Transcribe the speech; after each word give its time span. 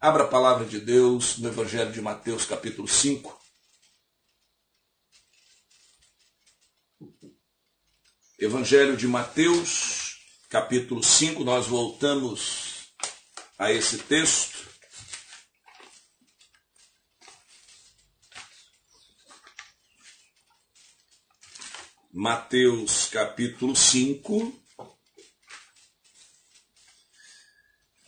Abra 0.00 0.22
a 0.22 0.28
palavra 0.28 0.64
de 0.64 0.78
Deus 0.78 1.38
no 1.38 1.48
Evangelho 1.48 1.90
de 1.90 2.00
Mateus, 2.00 2.44
capítulo 2.46 2.86
5. 2.86 3.36
Evangelho 8.38 8.96
de 8.96 9.08
Mateus, 9.08 10.20
capítulo 10.48 11.02
5, 11.02 11.42
nós 11.42 11.66
voltamos 11.66 12.92
a 13.58 13.72
esse 13.72 13.98
texto. 13.98 14.68
Mateus 22.12 23.08
capítulo 23.08 23.74
5. 23.74 24.67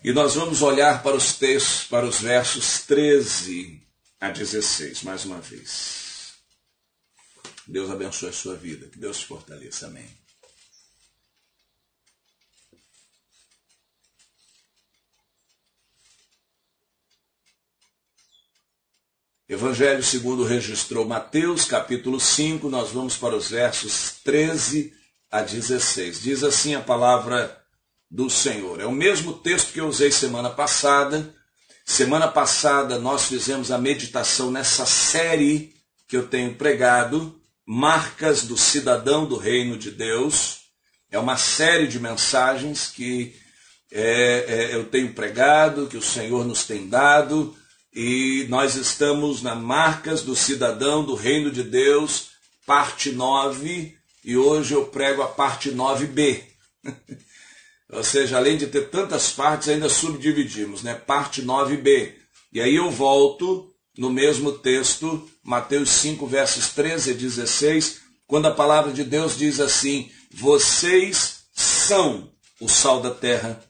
E 0.02 0.12
nós 0.12 0.34
vamos 0.34 0.62
olhar 0.62 1.02
para 1.02 1.14
os 1.14 1.34
textos, 1.34 1.84
para 1.84 2.06
os 2.06 2.20
versos 2.20 2.80
13 2.86 3.86
a 4.18 4.30
16, 4.30 5.02
mais 5.02 5.26
uma 5.26 5.40
vez. 5.40 6.34
Deus 7.66 7.90
abençoe 7.90 8.30
a 8.30 8.32
sua 8.32 8.56
vida, 8.56 8.88
que 8.88 8.98
Deus 8.98 9.18
te 9.18 9.26
fortaleça. 9.26 9.88
Amém. 9.88 10.08
Evangelho 19.46 20.02
segundo 20.02 20.44
registrou 20.44 21.04
Mateus, 21.04 21.66
capítulo 21.66 22.18
5, 22.18 22.70
nós 22.70 22.90
vamos 22.90 23.16
para 23.16 23.36
os 23.36 23.50
versos 23.50 24.12
13 24.24 24.94
a 25.30 25.42
16. 25.42 26.22
Diz 26.22 26.42
assim 26.42 26.74
a 26.74 26.80
palavra 26.80 27.59
do 28.10 28.28
Senhor. 28.28 28.80
É 28.80 28.86
o 28.86 28.92
mesmo 28.92 29.34
texto 29.34 29.72
que 29.72 29.80
eu 29.80 29.86
usei 29.86 30.10
semana 30.10 30.50
passada. 30.50 31.32
Semana 31.86 32.26
passada 32.26 32.98
nós 32.98 33.26
fizemos 33.26 33.70
a 33.70 33.78
meditação 33.78 34.50
nessa 34.50 34.84
série 34.84 35.74
que 36.08 36.16
eu 36.16 36.26
tenho 36.26 36.56
pregado, 36.56 37.40
Marcas 37.64 38.42
do 38.42 38.56
Cidadão 38.56 39.26
do 39.26 39.36
Reino 39.36 39.78
de 39.78 39.92
Deus. 39.92 40.62
É 41.10 41.18
uma 41.18 41.36
série 41.36 41.86
de 41.86 42.00
mensagens 42.00 42.88
que 42.88 43.34
é, 43.92 44.44
é, 44.46 44.74
eu 44.74 44.84
tenho 44.86 45.12
pregado, 45.12 45.86
que 45.86 45.96
o 45.96 46.02
Senhor 46.02 46.44
nos 46.44 46.64
tem 46.64 46.88
dado, 46.88 47.56
e 47.92 48.46
nós 48.48 48.76
estamos 48.76 49.42
na 49.42 49.54
Marcas 49.54 50.22
do 50.22 50.34
Cidadão 50.34 51.04
do 51.04 51.14
Reino 51.14 51.50
de 51.50 51.62
Deus, 51.62 52.30
parte 52.66 53.10
9, 53.10 53.96
e 54.24 54.36
hoje 54.36 54.74
eu 54.74 54.86
prego 54.86 55.22
a 55.22 55.28
parte 55.28 55.70
9b. 55.70 56.42
Ou 57.92 58.04
seja, 58.04 58.36
além 58.36 58.56
de 58.56 58.66
ter 58.66 58.88
tantas 58.88 59.32
partes, 59.32 59.68
ainda 59.68 59.88
subdividimos, 59.88 60.82
né? 60.82 60.94
Parte 60.94 61.42
9b. 61.42 62.14
E 62.52 62.60
aí 62.60 62.76
eu 62.76 62.90
volto 62.90 63.72
no 63.98 64.10
mesmo 64.10 64.52
texto, 64.52 65.28
Mateus 65.42 65.90
5, 65.90 66.26
versos 66.26 66.68
13 66.70 67.10
e 67.10 67.14
16, 67.14 68.00
quando 68.26 68.46
a 68.46 68.54
palavra 68.54 68.92
de 68.92 69.02
Deus 69.02 69.36
diz 69.36 69.58
assim: 69.58 70.10
Vocês 70.32 71.40
são 71.52 72.30
o 72.60 72.68
sal 72.68 73.00
da 73.00 73.10
terra. 73.10 73.62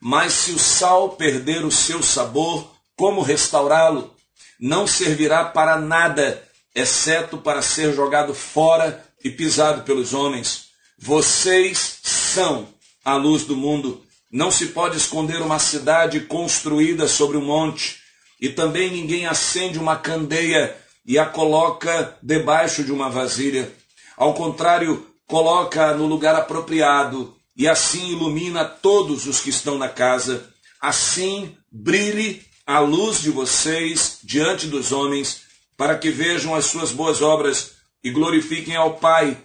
Mas 0.00 0.34
se 0.34 0.52
o 0.52 0.58
sal 0.58 1.16
perder 1.16 1.64
o 1.64 1.70
seu 1.70 2.02
sabor, 2.02 2.70
como 2.94 3.22
restaurá-lo? 3.22 4.14
Não 4.60 4.86
servirá 4.86 5.44
para 5.46 5.80
nada, 5.80 6.46
exceto 6.74 7.38
para 7.38 7.62
ser 7.62 7.94
jogado 7.94 8.34
fora 8.34 9.04
e 9.24 9.30
pisado 9.30 9.82
pelos 9.82 10.12
homens. 10.12 10.66
Vocês 10.98 12.00
são 12.02 12.73
a 13.04 13.16
luz 13.16 13.44
do 13.44 13.56
mundo. 13.56 14.02
Não 14.30 14.50
se 14.50 14.66
pode 14.66 14.96
esconder 14.96 15.42
uma 15.42 15.58
cidade 15.58 16.20
construída 16.20 17.06
sobre 17.06 17.36
um 17.36 17.44
monte, 17.44 18.00
e 18.40 18.48
também 18.48 18.90
ninguém 18.90 19.26
acende 19.26 19.78
uma 19.78 19.96
candeia 19.96 20.76
e 21.06 21.18
a 21.18 21.26
coloca 21.26 22.16
debaixo 22.22 22.82
de 22.82 22.90
uma 22.90 23.10
vasilha. 23.10 23.72
Ao 24.16 24.34
contrário, 24.34 25.06
coloca 25.26 25.94
no 25.94 26.06
lugar 26.06 26.34
apropriado 26.34 27.34
e 27.56 27.68
assim 27.68 28.10
ilumina 28.10 28.64
todos 28.64 29.26
os 29.26 29.40
que 29.40 29.50
estão 29.50 29.78
na 29.78 29.88
casa. 29.88 30.50
Assim 30.80 31.56
brilhe 31.70 32.42
a 32.66 32.80
luz 32.80 33.20
de 33.20 33.30
vocês 33.30 34.18
diante 34.24 34.66
dos 34.66 34.90
homens, 34.92 35.42
para 35.76 35.96
que 35.98 36.10
vejam 36.10 36.54
as 36.54 36.66
suas 36.66 36.92
boas 36.92 37.20
obras 37.20 37.72
e 38.02 38.10
glorifiquem 38.10 38.76
ao 38.76 38.96
Pai, 38.96 39.36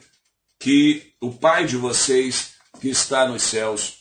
que 0.59 1.11
o 1.21 1.31
Pai 1.31 1.65
de 1.65 1.75
vocês 1.75 2.48
que 2.79 2.89
está 2.89 3.27
nos 3.27 3.43
céus. 3.43 3.95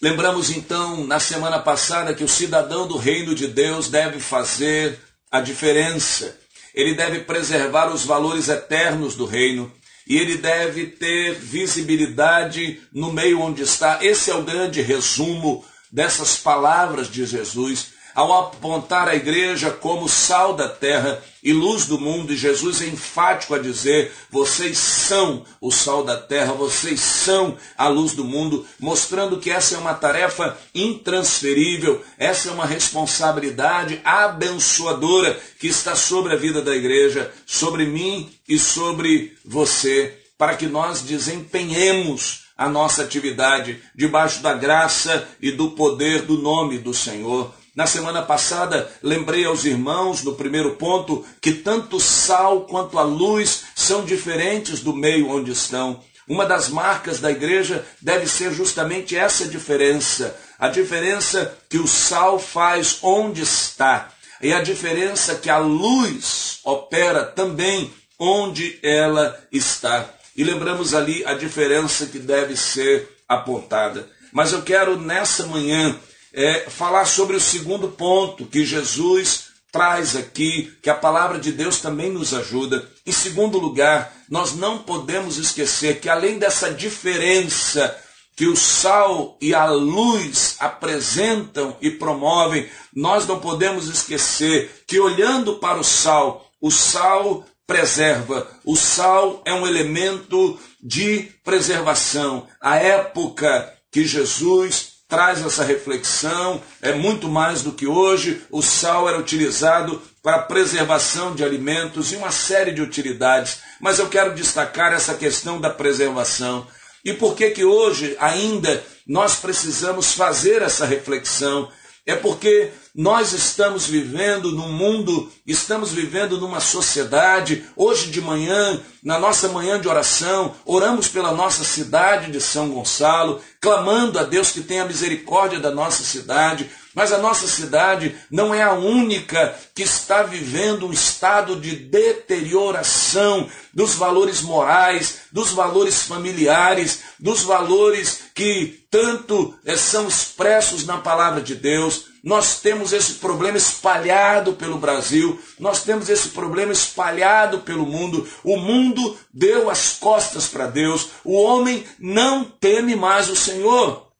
Lembramos 0.00 0.50
então 0.50 1.06
na 1.06 1.18
semana 1.18 1.58
passada 1.58 2.14
que 2.14 2.22
o 2.22 2.28
cidadão 2.28 2.86
do 2.86 2.98
reino 2.98 3.34
de 3.34 3.48
Deus 3.48 3.88
deve 3.88 4.20
fazer 4.20 4.98
a 5.30 5.40
diferença. 5.40 6.38
Ele 6.74 6.94
deve 6.94 7.20
preservar 7.20 7.92
os 7.92 8.04
valores 8.04 8.48
eternos 8.48 9.14
do 9.14 9.24
reino 9.24 9.72
e 10.06 10.18
ele 10.18 10.36
deve 10.36 10.86
ter 10.86 11.34
visibilidade 11.34 12.82
no 12.92 13.12
meio 13.12 13.40
onde 13.40 13.62
está. 13.62 14.04
Esse 14.04 14.30
é 14.30 14.34
o 14.34 14.42
grande 14.42 14.82
resumo 14.82 15.64
dessas 15.90 16.36
palavras 16.36 17.08
de 17.08 17.24
Jesus 17.24 17.93
ao 18.14 18.32
apontar 18.32 19.08
a 19.08 19.16
igreja 19.16 19.70
como 19.70 20.08
sal 20.08 20.54
da 20.54 20.68
terra 20.68 21.22
e 21.42 21.52
luz 21.52 21.84
do 21.84 22.00
mundo, 22.00 22.32
e 22.32 22.36
Jesus 22.36 22.80
é 22.80 22.86
enfático 22.86 23.54
a 23.54 23.58
dizer: 23.58 24.12
vocês 24.30 24.78
são 24.78 25.44
o 25.60 25.70
sal 25.70 26.02
da 26.02 26.16
terra, 26.16 26.52
vocês 26.52 27.00
são 27.00 27.56
a 27.76 27.88
luz 27.88 28.12
do 28.12 28.24
mundo, 28.24 28.66
mostrando 28.80 29.38
que 29.38 29.50
essa 29.50 29.74
é 29.74 29.78
uma 29.78 29.92
tarefa 29.92 30.56
intransferível, 30.74 32.02
essa 32.16 32.48
é 32.48 32.52
uma 32.52 32.64
responsabilidade 32.64 34.00
abençoadora 34.04 35.38
que 35.58 35.66
está 35.66 35.94
sobre 35.94 36.32
a 36.32 36.36
vida 36.36 36.62
da 36.62 36.74
igreja, 36.74 37.30
sobre 37.44 37.84
mim 37.84 38.32
e 38.48 38.58
sobre 38.58 39.36
você, 39.44 40.18
para 40.38 40.56
que 40.56 40.66
nós 40.66 41.02
desempenhemos 41.02 42.44
a 42.56 42.68
nossa 42.68 43.02
atividade 43.02 43.82
debaixo 43.94 44.40
da 44.40 44.54
graça 44.54 45.28
e 45.40 45.50
do 45.50 45.72
poder 45.72 46.22
do 46.22 46.38
nome 46.38 46.78
do 46.78 46.94
Senhor. 46.94 47.52
Na 47.74 47.88
semana 47.88 48.22
passada, 48.22 48.88
lembrei 49.02 49.44
aos 49.44 49.64
irmãos, 49.64 50.22
no 50.22 50.36
primeiro 50.36 50.76
ponto, 50.76 51.26
que 51.40 51.52
tanto 51.52 51.96
o 51.96 52.00
sal 52.00 52.62
quanto 52.62 52.96
a 53.00 53.02
luz 53.02 53.64
são 53.74 54.04
diferentes 54.04 54.78
do 54.78 54.94
meio 54.94 55.28
onde 55.28 55.50
estão. 55.50 56.00
Uma 56.28 56.46
das 56.46 56.68
marcas 56.68 57.18
da 57.18 57.32
igreja 57.32 57.84
deve 58.00 58.28
ser 58.28 58.52
justamente 58.52 59.16
essa 59.16 59.46
diferença. 59.46 60.38
A 60.56 60.68
diferença 60.68 61.58
que 61.68 61.78
o 61.78 61.88
sal 61.88 62.38
faz 62.38 62.98
onde 63.02 63.42
está. 63.42 64.08
E 64.40 64.52
a 64.52 64.62
diferença 64.62 65.34
que 65.34 65.50
a 65.50 65.58
luz 65.58 66.60
opera 66.62 67.24
também 67.24 67.92
onde 68.18 68.78
ela 68.84 69.36
está. 69.50 70.08
E 70.36 70.44
lembramos 70.44 70.94
ali 70.94 71.24
a 71.26 71.34
diferença 71.34 72.06
que 72.06 72.20
deve 72.20 72.56
ser 72.56 73.08
apontada. 73.28 74.08
Mas 74.32 74.52
eu 74.52 74.62
quero 74.62 74.98
nessa 74.98 75.46
manhã 75.46 75.98
é, 76.34 76.68
falar 76.68 77.04
sobre 77.04 77.36
o 77.36 77.40
segundo 77.40 77.88
ponto 77.88 78.44
que 78.44 78.64
Jesus 78.64 79.54
traz 79.70 80.14
aqui, 80.14 80.72
que 80.82 80.90
a 80.90 80.94
palavra 80.94 81.38
de 81.38 81.50
Deus 81.50 81.80
também 81.80 82.10
nos 82.10 82.34
ajuda. 82.34 82.88
Em 83.06 83.12
segundo 83.12 83.58
lugar, 83.58 84.12
nós 84.28 84.54
não 84.54 84.78
podemos 84.78 85.38
esquecer 85.38 86.00
que 86.00 86.08
além 86.08 86.38
dessa 86.38 86.72
diferença 86.72 87.96
que 88.36 88.46
o 88.46 88.56
sal 88.56 89.38
e 89.40 89.54
a 89.54 89.66
luz 89.66 90.56
apresentam 90.58 91.76
e 91.80 91.90
promovem, 91.90 92.68
nós 92.92 93.26
não 93.26 93.38
podemos 93.40 93.88
esquecer 93.88 94.84
que 94.86 94.98
olhando 94.98 95.56
para 95.56 95.78
o 95.78 95.84
sal, 95.84 96.50
o 96.60 96.70
sal 96.70 97.44
preserva, 97.66 98.46
o 98.64 98.76
sal 98.76 99.40
é 99.44 99.54
um 99.54 99.66
elemento 99.66 100.58
de 100.82 101.30
preservação. 101.44 102.46
A 102.60 102.76
época 102.76 103.72
que 103.90 104.04
Jesus 104.04 104.93
traz 105.08 105.44
essa 105.44 105.64
reflexão, 105.64 106.62
é 106.80 106.92
muito 106.92 107.28
mais 107.28 107.62
do 107.62 107.72
que 107.72 107.86
hoje. 107.86 108.42
O 108.50 108.62
sal 108.62 109.08
era 109.08 109.18
utilizado 109.18 110.00
para 110.22 110.42
preservação 110.42 111.34
de 111.34 111.44
alimentos 111.44 112.12
e 112.12 112.16
uma 112.16 112.30
série 112.30 112.72
de 112.72 112.80
utilidades, 112.80 113.58
mas 113.80 113.98
eu 113.98 114.08
quero 114.08 114.34
destacar 114.34 114.92
essa 114.92 115.14
questão 115.14 115.60
da 115.60 115.70
preservação. 115.70 116.66
E 117.04 117.12
por 117.12 117.36
que 117.36 117.50
que 117.50 117.64
hoje 117.64 118.16
ainda 118.18 118.82
nós 119.06 119.36
precisamos 119.36 120.14
fazer 120.14 120.62
essa 120.62 120.86
reflexão? 120.86 121.70
É 122.06 122.16
porque 122.16 122.70
nós 122.94 123.32
estamos 123.32 123.86
vivendo 123.88 124.52
num 124.52 124.72
mundo, 124.72 125.28
estamos 125.44 125.90
vivendo 125.90 126.38
numa 126.38 126.60
sociedade. 126.60 127.64
Hoje 127.74 128.08
de 128.08 128.20
manhã, 128.20 128.80
na 129.02 129.18
nossa 129.18 129.48
manhã 129.48 129.80
de 129.80 129.88
oração, 129.88 130.54
oramos 130.64 131.08
pela 131.08 131.32
nossa 131.32 131.64
cidade 131.64 132.30
de 132.30 132.40
São 132.40 132.68
Gonçalo, 132.68 133.40
clamando 133.60 134.16
a 134.16 134.22
Deus 134.22 134.52
que 134.52 134.60
tenha 134.60 134.84
misericórdia 134.84 135.58
da 135.58 135.72
nossa 135.72 136.04
cidade. 136.04 136.70
Mas 136.94 137.10
a 137.10 137.18
nossa 137.18 137.48
cidade 137.48 138.14
não 138.30 138.54
é 138.54 138.62
a 138.62 138.74
única 138.74 139.58
que 139.74 139.82
está 139.82 140.22
vivendo 140.22 140.86
um 140.86 140.92
estado 140.92 141.56
de 141.56 141.74
deterioração 141.74 143.48
dos 143.72 143.96
valores 143.96 144.40
morais, 144.40 145.22
dos 145.32 145.50
valores 145.50 146.02
familiares, 146.02 147.00
dos 147.18 147.42
valores 147.42 148.20
que 148.32 148.86
tanto 148.88 149.52
eh, 149.66 149.76
são 149.76 150.06
expressos 150.06 150.86
na 150.86 150.98
palavra 150.98 151.40
de 151.40 151.56
Deus. 151.56 152.13
Nós 152.24 152.60
temos 152.60 152.94
esse 152.94 153.14
problema 153.14 153.58
espalhado 153.58 154.54
pelo 154.54 154.78
Brasil, 154.78 155.38
nós 155.58 155.84
temos 155.84 156.08
esse 156.08 156.30
problema 156.30 156.72
espalhado 156.72 157.60
pelo 157.60 157.84
mundo. 157.84 158.26
O 158.42 158.56
mundo 158.56 159.18
deu 159.32 159.68
as 159.68 159.98
costas 159.98 160.48
para 160.48 160.66
Deus, 160.66 161.10
o 161.22 161.34
homem 161.34 161.86
não 161.98 162.42
teme 162.42 162.96
mais 162.96 163.28
o 163.28 163.36
Senhor. 163.36 164.10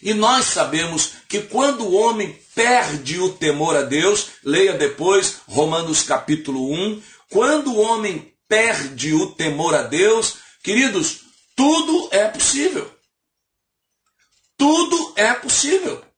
E 0.00 0.14
nós 0.14 0.46
sabemos 0.46 1.14
que 1.28 1.42
quando 1.42 1.84
o 1.84 1.94
homem 1.94 2.38
perde 2.54 3.18
o 3.18 3.32
temor 3.32 3.74
a 3.74 3.82
Deus, 3.82 4.28
leia 4.44 4.74
depois 4.74 5.38
Romanos 5.48 6.02
capítulo 6.02 6.72
1, 6.72 7.02
quando 7.28 7.72
o 7.72 7.80
homem 7.80 8.32
perde 8.48 9.12
o 9.12 9.26
temor 9.32 9.74
a 9.74 9.82
Deus, 9.82 10.36
queridos, 10.62 11.22
tudo 11.56 12.08
é 12.12 12.28
possível. 12.28 12.88
Tudo 14.56 15.14
é 15.16 15.32
possível. 15.34 16.11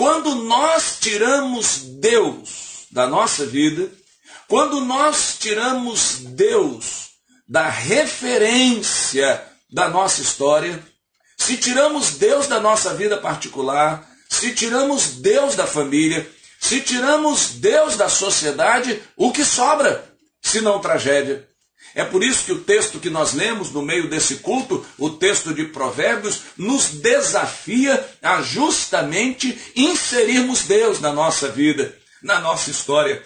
Quando 0.00 0.34
nós 0.34 0.96
tiramos 0.98 1.80
Deus 2.00 2.86
da 2.90 3.06
nossa 3.06 3.44
vida, 3.44 3.92
quando 4.48 4.80
nós 4.80 5.36
tiramos 5.38 6.20
Deus 6.20 7.10
da 7.46 7.68
referência 7.68 9.44
da 9.70 9.90
nossa 9.90 10.22
história, 10.22 10.82
se 11.36 11.58
tiramos 11.58 12.12
Deus 12.12 12.46
da 12.46 12.58
nossa 12.58 12.94
vida 12.94 13.18
particular, 13.18 14.08
se 14.26 14.54
tiramos 14.54 15.16
Deus 15.16 15.54
da 15.54 15.66
família, 15.66 16.26
se 16.58 16.80
tiramos 16.80 17.50
Deus 17.56 17.94
da 17.98 18.08
sociedade, 18.08 19.02
o 19.18 19.30
que 19.30 19.44
sobra? 19.44 20.10
Se 20.40 20.62
não 20.62 20.80
tragédia. 20.80 21.46
É 21.94 22.04
por 22.04 22.22
isso 22.22 22.44
que 22.44 22.52
o 22.52 22.60
texto 22.60 23.00
que 23.00 23.10
nós 23.10 23.32
lemos 23.32 23.70
no 23.72 23.82
meio 23.82 24.08
desse 24.08 24.36
culto, 24.36 24.86
o 24.96 25.10
texto 25.10 25.52
de 25.52 25.64
Provérbios, 25.64 26.42
nos 26.56 26.88
desafia 26.88 28.08
a 28.22 28.42
justamente 28.42 29.58
inserirmos 29.74 30.62
Deus 30.62 31.00
na 31.00 31.12
nossa 31.12 31.48
vida, 31.48 31.96
na 32.22 32.40
nossa 32.40 32.70
história. 32.70 33.22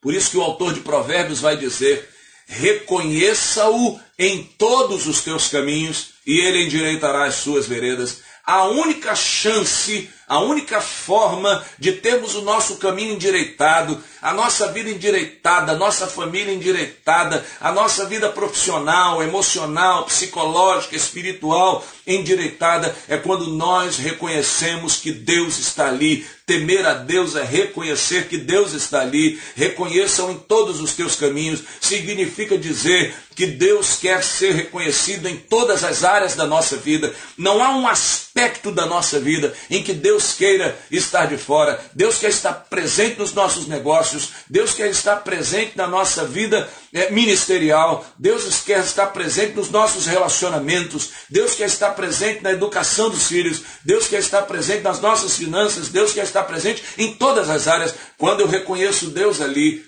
Por 0.00 0.14
isso 0.14 0.30
que 0.30 0.36
o 0.36 0.42
autor 0.42 0.74
de 0.74 0.80
Provérbios 0.80 1.40
vai 1.40 1.56
dizer: 1.56 2.08
reconheça-o 2.46 4.00
em 4.18 4.44
todos 4.58 5.06
os 5.06 5.22
teus 5.22 5.48
caminhos 5.48 6.14
e 6.26 6.40
ele 6.40 6.64
endireitará 6.64 7.26
as 7.26 7.36
suas 7.36 7.66
veredas. 7.66 8.22
A 8.44 8.64
única 8.64 9.14
chance 9.14 10.10
a 10.28 10.40
única 10.40 10.80
forma 10.80 11.64
de 11.78 11.92
termos 11.92 12.34
o 12.34 12.42
nosso 12.42 12.76
caminho 12.76 13.14
endireitado, 13.14 14.02
a 14.20 14.32
nossa 14.32 14.70
vida 14.72 14.88
endireitada, 14.88 15.72
a 15.72 15.76
nossa 15.76 16.06
família 16.06 16.54
endireitada, 16.54 17.44
a 17.60 17.72
nossa 17.72 18.06
vida 18.06 18.28
profissional, 18.28 19.22
emocional, 19.22 20.04
psicológica, 20.04 20.94
espiritual 20.94 21.84
endireitada, 22.06 22.94
é 23.08 23.16
quando 23.16 23.48
nós 23.48 23.96
reconhecemos 23.96 24.96
que 24.96 25.12
Deus 25.12 25.58
está 25.58 25.88
ali. 25.88 26.26
Temer 26.44 26.84
a 26.84 26.94
Deus 26.94 27.36
é 27.36 27.44
reconhecer 27.44 28.28
que 28.28 28.36
Deus 28.36 28.72
está 28.72 29.00
ali. 29.00 29.40
Reconheçam 29.54 30.32
em 30.32 30.38
todos 30.38 30.80
os 30.80 30.92
teus 30.92 31.14
caminhos. 31.16 31.62
Significa 31.80 32.58
dizer 32.58 33.14
que 33.34 33.46
Deus 33.46 33.96
quer 33.96 34.22
ser 34.22 34.52
reconhecido 34.52 35.28
em 35.28 35.36
todas 35.36 35.84
as 35.84 36.04
áreas 36.04 36.34
da 36.34 36.46
nossa 36.46 36.76
vida. 36.76 37.14
Não 37.38 37.62
há 37.62 37.76
um 37.76 37.86
aspecto 37.86 38.70
da 38.70 38.84
nossa 38.86 39.18
vida 39.18 39.54
em 39.70 39.82
que 39.82 39.92
Deus 39.92 40.11
Deus 40.12 40.34
queira 40.34 40.78
estar 40.90 41.24
de 41.24 41.38
fora, 41.38 41.80
Deus 41.94 42.18
quer 42.18 42.28
estar 42.28 42.52
presente 42.68 43.18
nos 43.18 43.32
nossos 43.32 43.66
negócios, 43.66 44.28
Deus 44.46 44.74
quer 44.74 44.90
estar 44.90 45.16
presente 45.16 45.74
na 45.74 45.86
nossa 45.86 46.26
vida 46.26 46.68
é, 46.92 47.10
ministerial, 47.10 48.04
Deus 48.18 48.60
quer 48.60 48.80
estar 48.80 49.06
presente 49.06 49.54
nos 49.54 49.70
nossos 49.70 50.04
relacionamentos, 50.04 51.12
Deus 51.30 51.54
quer 51.54 51.64
estar 51.64 51.92
presente 51.92 52.42
na 52.42 52.52
educação 52.52 53.08
dos 53.08 53.26
filhos, 53.26 53.62
Deus 53.82 54.06
quer 54.06 54.18
estar 54.18 54.42
presente 54.42 54.82
nas 54.82 55.00
nossas 55.00 55.34
finanças, 55.34 55.88
Deus 55.88 56.12
quer 56.12 56.24
estar 56.24 56.42
presente 56.42 56.82
em 56.98 57.14
todas 57.14 57.48
as 57.48 57.66
áreas. 57.66 57.94
Quando 58.18 58.40
eu 58.40 58.46
reconheço 58.46 59.08
Deus 59.08 59.40
ali, 59.40 59.82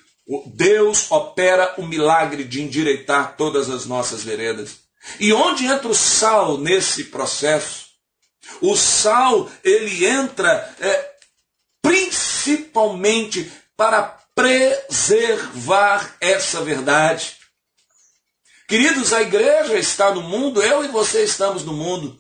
Deus 0.55 1.11
opera 1.11 1.75
o 1.77 1.87
milagre 1.87 2.45
de 2.45 2.63
endireitar 2.63 3.37
todas 3.37 3.69
as 3.69 3.85
nossas 3.85 4.25
veredas. 4.25 4.79
E 5.21 5.35
onde 5.35 5.67
entra 5.67 5.87
o 5.87 5.95
sal 5.95 6.57
nesse 6.57 7.05
processo? 7.05 7.84
O 8.61 8.77
sal, 8.77 9.51
ele 9.63 10.07
entra 10.07 10.75
é, 10.81 11.15
principalmente 11.83 13.51
para 13.77 14.19
preservar 14.35 16.17
essa 16.21 16.63
verdade. 16.63 17.37
Queridos, 18.67 19.13
a 19.13 19.23
igreja 19.23 19.75
está 19.79 20.13
no 20.13 20.23
mundo, 20.23 20.63
eu 20.63 20.85
e 20.85 20.89
você 20.89 21.23
estamos 21.23 21.65
no 21.65 21.73
mundo, 21.73 22.19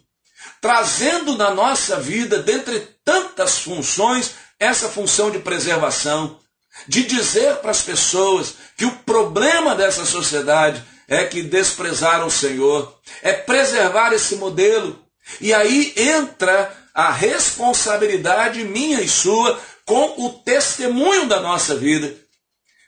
trazendo 0.60 1.36
na 1.36 1.50
nossa 1.50 1.98
vida, 1.98 2.42
dentre 2.42 2.80
tantas 3.04 3.58
funções, 3.58 4.32
essa 4.58 4.88
função 4.88 5.30
de 5.30 5.38
preservação, 5.38 6.38
de 6.86 7.04
dizer 7.04 7.56
para 7.56 7.70
as 7.70 7.82
pessoas 7.82 8.54
que 8.76 8.84
o 8.84 8.96
problema 8.98 9.74
dessa 9.74 10.04
sociedade 10.04 10.84
é 11.08 11.24
que 11.24 11.42
desprezaram 11.42 12.26
o 12.26 12.30
Senhor, 12.30 12.98
é 13.22 13.32
preservar 13.32 14.12
esse 14.12 14.36
modelo, 14.36 15.03
e 15.40 15.52
aí 15.52 15.92
entra 15.96 16.72
a 16.94 17.10
responsabilidade 17.10 18.62
minha 18.64 19.00
e 19.00 19.08
sua 19.08 19.58
com 19.84 20.26
o 20.26 20.30
testemunho 20.44 21.26
da 21.26 21.40
nossa 21.40 21.74
vida. 21.74 22.14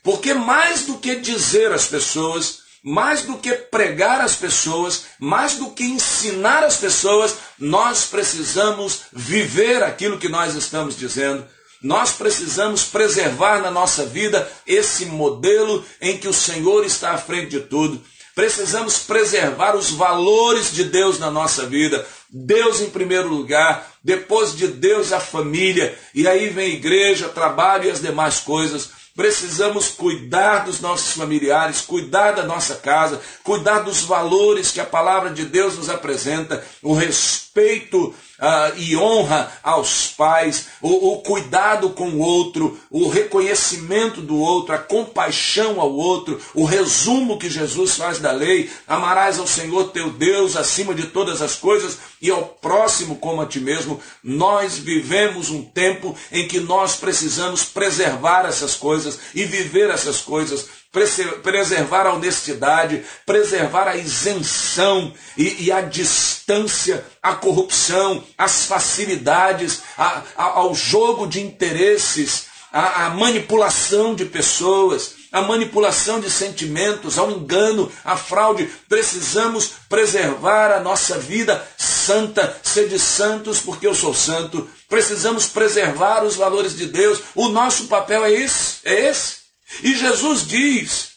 Porque 0.02 0.32
mais 0.32 0.82
do 0.82 0.98
que 0.98 1.16
dizer 1.16 1.72
às 1.72 1.86
pessoas, 1.86 2.60
mais 2.82 3.22
do 3.22 3.36
que 3.38 3.52
pregar 3.52 4.20
às 4.20 4.36
pessoas, 4.36 5.06
mais 5.18 5.54
do 5.54 5.72
que 5.72 5.82
ensinar 5.82 6.62
às 6.62 6.76
pessoas, 6.76 7.34
nós 7.58 8.04
precisamos 8.04 9.00
viver 9.12 9.82
aquilo 9.82 10.18
que 10.18 10.28
nós 10.28 10.54
estamos 10.54 10.96
dizendo. 10.96 11.44
Nós 11.82 12.12
precisamos 12.12 12.84
preservar 12.84 13.60
na 13.60 13.70
nossa 13.70 14.06
vida 14.06 14.50
esse 14.66 15.06
modelo 15.06 15.84
em 16.00 16.16
que 16.16 16.28
o 16.28 16.32
Senhor 16.32 16.84
está 16.84 17.10
à 17.10 17.18
frente 17.18 17.50
de 17.50 17.60
tudo. 17.60 18.00
Precisamos 18.36 18.98
preservar 18.98 19.74
os 19.74 19.90
valores 19.90 20.70
de 20.70 20.84
Deus 20.84 21.18
na 21.18 21.30
nossa 21.30 21.64
vida. 21.64 22.06
Deus 22.28 22.82
em 22.82 22.90
primeiro 22.90 23.28
lugar, 23.28 23.94
depois 24.04 24.54
de 24.54 24.68
Deus 24.68 25.10
a 25.10 25.18
família, 25.18 25.98
e 26.14 26.28
aí 26.28 26.50
vem 26.50 26.74
igreja, 26.74 27.30
trabalho 27.30 27.84
e 27.84 27.90
as 27.90 28.02
demais 28.02 28.40
coisas. 28.40 28.90
Precisamos 29.16 29.88
cuidar 29.88 30.66
dos 30.66 30.82
nossos 30.82 31.14
familiares, 31.14 31.80
cuidar 31.80 32.32
da 32.32 32.42
nossa 32.42 32.74
casa, 32.74 33.22
cuidar 33.42 33.78
dos 33.78 34.02
valores 34.02 34.70
que 34.70 34.80
a 34.80 34.84
palavra 34.84 35.30
de 35.30 35.46
Deus 35.46 35.78
nos 35.78 35.88
apresenta, 35.88 36.62
o 36.82 36.92
respeito 36.92 38.14
uh, 38.38 38.76
e 38.76 38.96
honra 38.96 39.50
aos 39.62 40.08
pais, 40.08 40.66
o, 40.80 41.12
o 41.12 41.18
cuidado 41.18 41.90
com 41.90 42.08
o 42.10 42.18
outro, 42.18 42.78
o 42.90 43.08
reconhecimento 43.08 44.20
do 44.20 44.38
outro, 44.38 44.74
a 44.74 44.78
compaixão 44.78 45.80
ao 45.80 45.92
outro, 45.92 46.40
o 46.54 46.64
resumo 46.64 47.38
que 47.38 47.50
Jesus 47.50 47.96
faz 47.96 48.18
da 48.18 48.32
lei: 48.32 48.70
amarás 48.86 49.38
ao 49.38 49.46
Senhor 49.46 49.90
teu 49.90 50.10
Deus 50.10 50.56
acima 50.56 50.94
de 50.94 51.06
todas 51.06 51.42
as 51.42 51.54
coisas 51.54 51.98
e 52.20 52.30
ao 52.30 52.44
próximo 52.44 53.16
como 53.16 53.40
a 53.40 53.46
ti 53.46 53.60
mesmo. 53.60 54.00
Nós 54.22 54.78
vivemos 54.78 55.50
um 55.50 55.62
tempo 55.62 56.16
em 56.32 56.46
que 56.48 56.60
nós 56.60 56.96
precisamos 56.96 57.64
preservar 57.64 58.46
essas 58.46 58.74
coisas 58.74 59.18
e 59.34 59.44
viver 59.44 59.90
essas 59.90 60.20
coisas 60.20 60.75
preservar 61.42 62.06
a 62.06 62.14
honestidade, 62.14 63.04
preservar 63.24 63.88
a 63.88 63.96
isenção 63.96 65.12
e, 65.36 65.64
e 65.64 65.72
a 65.72 65.80
distância 65.82 67.04
à 67.22 67.34
corrupção, 67.34 68.24
às 68.38 68.64
facilidades, 68.64 69.82
a, 69.98 70.22
a, 70.36 70.44
ao 70.44 70.74
jogo 70.74 71.26
de 71.26 71.40
interesses, 71.40 72.46
à, 72.72 73.10
manipulação 73.10 74.14
de 74.14 74.24
pessoas, 74.24 75.14
à 75.32 75.42
manipulação 75.42 76.20
de 76.20 76.30
sentimentos, 76.30 77.18
ao 77.18 77.30
engano, 77.30 77.90
à 78.04 78.16
fraude. 78.16 78.70
Precisamos 78.88 79.72
preservar 79.88 80.72
a 80.72 80.80
nossa 80.80 81.18
vida 81.18 81.66
santa, 81.76 82.58
sede 82.62 82.98
santos, 82.98 83.60
porque 83.60 83.86
eu 83.86 83.94
sou 83.94 84.14
santo. 84.14 84.68
Precisamos 84.88 85.46
preservar 85.46 86.24
os 86.24 86.36
valores 86.36 86.76
de 86.76 86.86
Deus. 86.86 87.20
O 87.34 87.48
nosso 87.48 87.86
papel 87.86 88.24
é 88.24 88.32
esse, 88.32 88.78
é 88.84 89.08
esse. 89.08 89.45
E 89.82 89.94
Jesus 89.94 90.46
diz 90.46 91.16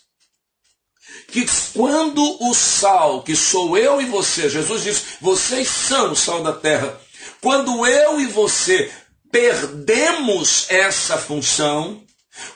que 1.28 1.46
quando 1.74 2.22
o 2.44 2.54
sal, 2.54 3.24
que 3.24 3.36
sou 3.36 3.78
eu 3.78 4.02
e 4.02 4.06
você, 4.06 4.50
Jesus 4.50 4.84
diz, 4.84 5.04
vocês 5.22 5.68
são 5.68 6.12
o 6.12 6.16
sal 6.16 6.44
da 6.44 6.54
terra. 6.54 7.00
Quando 7.42 7.86
eu 7.86 8.20
e 8.20 8.26
você 8.26 8.92
perdemos 9.32 10.66
essa 10.70 11.18
função, 11.18 12.04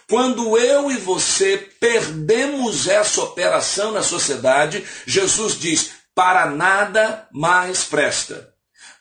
quando 0.10 0.58
eu 0.58 0.92
e 0.92 0.98
você 0.98 1.58
perdemos 1.80 2.88
essa 2.88 3.22
operação 3.22 3.92
na 3.92 4.02
sociedade, 4.02 4.84
Jesus 5.06 5.60
diz: 5.60 5.92
para 6.16 6.50
nada 6.50 7.28
mais 7.32 7.84
presta. 7.84 8.50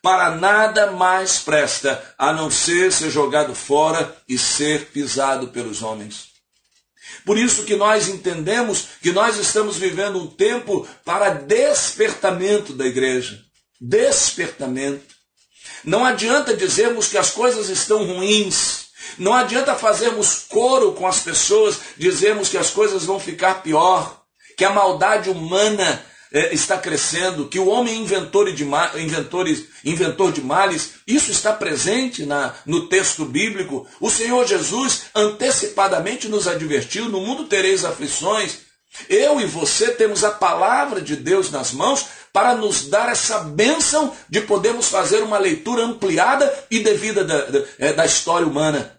Para 0.03 0.35
nada 0.35 0.91
mais 0.91 1.39
presta 1.39 2.15
a 2.19 2.33
não 2.33 2.51
ser 2.51 2.93
ser 2.93 3.11
jogado 3.11 3.55
fora 3.55 4.17
e 4.29 4.37
ser 4.37 4.87
pisado 4.87 5.49
pelos 5.49 5.81
homens. 5.81 6.32
Por 7.25 7.38
isso 7.38 7.64
que 7.64 7.76
nós 7.76 8.09
entendemos 8.09 8.87
que 9.00 9.12
nós 9.12 9.37
estamos 9.38 9.76
vivendo 9.76 10.19
um 10.19 10.26
tempo 10.26 10.87
para 11.05 11.31
despertamento 11.31 12.73
da 12.73 12.87
igreja. 12.87 13.41
Despertamento. 13.81 15.14
Não 15.85 16.05
adianta 16.05 16.57
dizermos 16.57 17.09
que 17.09 17.19
as 17.19 17.31
coisas 17.31 17.69
estão 17.69 18.05
ruins. 18.05 18.87
Não 19.19 19.33
adianta 19.33 19.75
fazermos 19.75 20.47
coro 20.49 20.93
com 20.93 21.07
as 21.07 21.21
pessoas, 21.21 21.79
dizermos 21.97 22.49
que 22.49 22.59
as 22.59 22.71
coisas 22.71 23.05
vão 23.05 23.19
ficar 23.19 23.62
pior, 23.62 24.23
que 24.57 24.64
a 24.64 24.71
maldade 24.71 25.29
humana 25.29 26.05
é, 26.33 26.55
está 26.55 26.79
crescendo, 26.79 27.49
que 27.49 27.59
o 27.59 27.69
homem 27.69 28.01
inventor 28.01 28.51
de, 28.53 28.65
inventores, 28.97 29.67
inventor 29.85 30.33
de 30.33 30.41
males, 30.41 30.95
isso 31.07 31.31
está 31.31 31.53
presente 31.53 32.25
na, 32.25 32.55
no 32.65 32.89
texto 32.89 33.25
bíblico. 33.25 33.87
O 34.01 34.09
Senhor 34.09 34.47
Jesus 34.47 35.03
antecipadamente 35.15 36.29
nos 36.29 36.49
advertiu: 36.49 37.09
no 37.09 37.21
mundo 37.21 37.45
tereis 37.45 37.85
aflições. 37.85 38.73
Eu 39.09 39.41
e 39.41 39.47
você 39.47 39.91
temos 39.93 40.23
a 40.23 40.31
palavra 40.31 41.01
de 41.01 41.17
Deus 41.17 41.51
nas 41.51 41.73
mãos 41.73 42.07
para 42.33 42.55
nos 42.55 42.89
dar 42.89 43.11
essa 43.11 43.39
bênção 43.41 44.15
de 44.29 44.43
podermos 44.43 44.89
fazer 44.89 45.23
uma 45.23 45.39
leitura 45.39 45.83
ampliada 45.83 46.53
e 46.71 46.81
devida 46.81 47.25
da, 47.25 47.45
da, 47.47 47.65
é, 47.79 47.93
da 47.93 48.05
história 48.05 48.47
humana. 48.47 48.99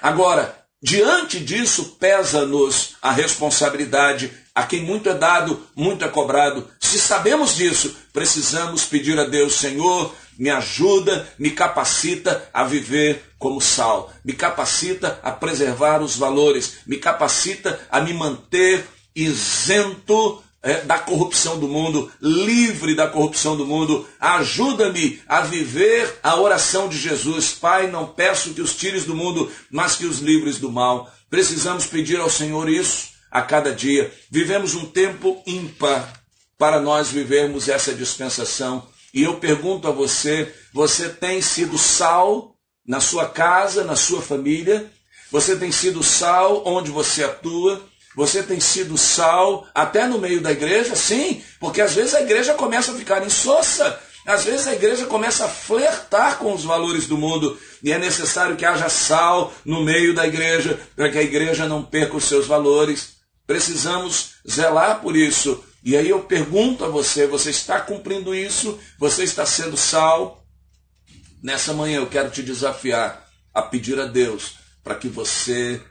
Agora, 0.00 0.61
diante 0.82 1.38
disso, 1.38 1.96
pesa-nos 2.00 2.96
a 3.00 3.12
responsabilidade. 3.12 4.32
A 4.54 4.64
quem 4.64 4.82
muito 4.82 5.08
é 5.08 5.14
dado, 5.14 5.66
muito 5.74 6.04
é 6.04 6.08
cobrado. 6.08 6.68
Se 6.80 6.98
sabemos 6.98 7.54
disso, 7.54 7.96
precisamos 8.12 8.84
pedir 8.84 9.18
a 9.18 9.24
Deus, 9.24 9.54
Senhor, 9.54 10.14
me 10.38 10.50
ajuda, 10.50 11.26
me 11.38 11.50
capacita 11.50 12.48
a 12.52 12.64
viver 12.64 13.22
como 13.38 13.60
sal, 13.60 14.12
me 14.24 14.32
capacita 14.32 15.20
a 15.22 15.30
preservar 15.30 16.02
os 16.02 16.16
valores, 16.16 16.78
me 16.86 16.96
capacita 16.96 17.80
a 17.90 18.00
me 18.00 18.12
manter 18.12 18.84
isento 19.14 20.41
é, 20.62 20.82
da 20.82 20.98
corrupção 20.98 21.58
do 21.58 21.66
mundo, 21.66 22.10
livre 22.20 22.94
da 22.94 23.08
corrupção 23.08 23.56
do 23.56 23.66
mundo. 23.66 24.06
Ajuda-me 24.20 25.20
a 25.26 25.40
viver 25.40 26.18
a 26.22 26.36
oração 26.36 26.88
de 26.88 26.96
Jesus. 26.96 27.52
Pai, 27.52 27.88
não 27.88 28.06
peço 28.06 28.54
que 28.54 28.62
os 28.62 28.76
tires 28.76 29.04
do 29.04 29.14
mundo, 29.14 29.50
mas 29.70 29.96
que 29.96 30.06
os 30.06 30.20
livres 30.20 30.58
do 30.58 30.70
mal. 30.70 31.12
Precisamos 31.28 31.86
pedir 31.86 32.20
ao 32.20 32.30
Senhor 32.30 32.68
isso 32.68 33.08
a 33.30 33.42
cada 33.42 33.74
dia. 33.74 34.12
Vivemos 34.30 34.74
um 34.74 34.86
tempo 34.86 35.42
ímpar 35.46 36.22
para 36.56 36.80
nós 36.80 37.10
vivermos 37.10 37.68
essa 37.68 37.92
dispensação. 37.92 38.86
E 39.12 39.22
eu 39.22 39.38
pergunto 39.38 39.88
a 39.88 39.90
você: 39.90 40.54
você 40.72 41.08
tem 41.08 41.42
sido 41.42 41.76
sal 41.76 42.54
na 42.86 43.00
sua 43.00 43.28
casa, 43.28 43.82
na 43.82 43.96
sua 43.96 44.22
família? 44.22 44.90
Você 45.30 45.56
tem 45.56 45.72
sido 45.72 46.02
sal 46.02 46.62
onde 46.66 46.90
você 46.90 47.24
atua? 47.24 47.82
Você 48.14 48.42
tem 48.42 48.60
sido 48.60 48.98
sal 48.98 49.66
até 49.74 50.06
no 50.06 50.18
meio 50.18 50.40
da 50.40 50.52
igreja? 50.52 50.94
Sim, 50.94 51.42
porque 51.58 51.80
às 51.80 51.94
vezes 51.94 52.14
a 52.14 52.20
igreja 52.20 52.54
começa 52.54 52.92
a 52.92 52.94
ficar 52.94 53.24
insossa. 53.24 53.98
Às 54.26 54.44
vezes 54.44 54.66
a 54.66 54.74
igreja 54.74 55.06
começa 55.06 55.46
a 55.46 55.48
flertar 55.48 56.38
com 56.38 56.52
os 56.52 56.62
valores 56.62 57.06
do 57.06 57.18
mundo 57.18 57.58
e 57.82 57.90
é 57.90 57.98
necessário 57.98 58.56
que 58.56 58.64
haja 58.64 58.88
sal 58.88 59.52
no 59.64 59.82
meio 59.82 60.14
da 60.14 60.26
igreja 60.26 60.78
para 60.94 61.10
que 61.10 61.18
a 61.18 61.22
igreja 61.22 61.66
não 61.66 61.82
perca 61.82 62.16
os 62.16 62.24
seus 62.24 62.46
valores. 62.46 63.16
Precisamos 63.46 64.34
zelar 64.48 65.00
por 65.00 65.16
isso. 65.16 65.64
E 65.82 65.96
aí 65.96 66.08
eu 66.08 66.20
pergunto 66.20 66.84
a 66.84 66.88
você: 66.88 67.26
você 67.26 67.50
está 67.50 67.80
cumprindo 67.80 68.34
isso? 68.34 68.78
Você 68.98 69.24
está 69.24 69.44
sendo 69.44 69.76
sal? 69.76 70.44
Nessa 71.42 71.72
manhã 71.72 71.96
eu 71.96 72.06
quero 72.06 72.30
te 72.30 72.42
desafiar 72.42 73.28
a 73.52 73.62
pedir 73.62 73.98
a 73.98 74.06
Deus 74.06 74.54
para 74.84 74.94
que 74.94 75.08
você 75.08 75.82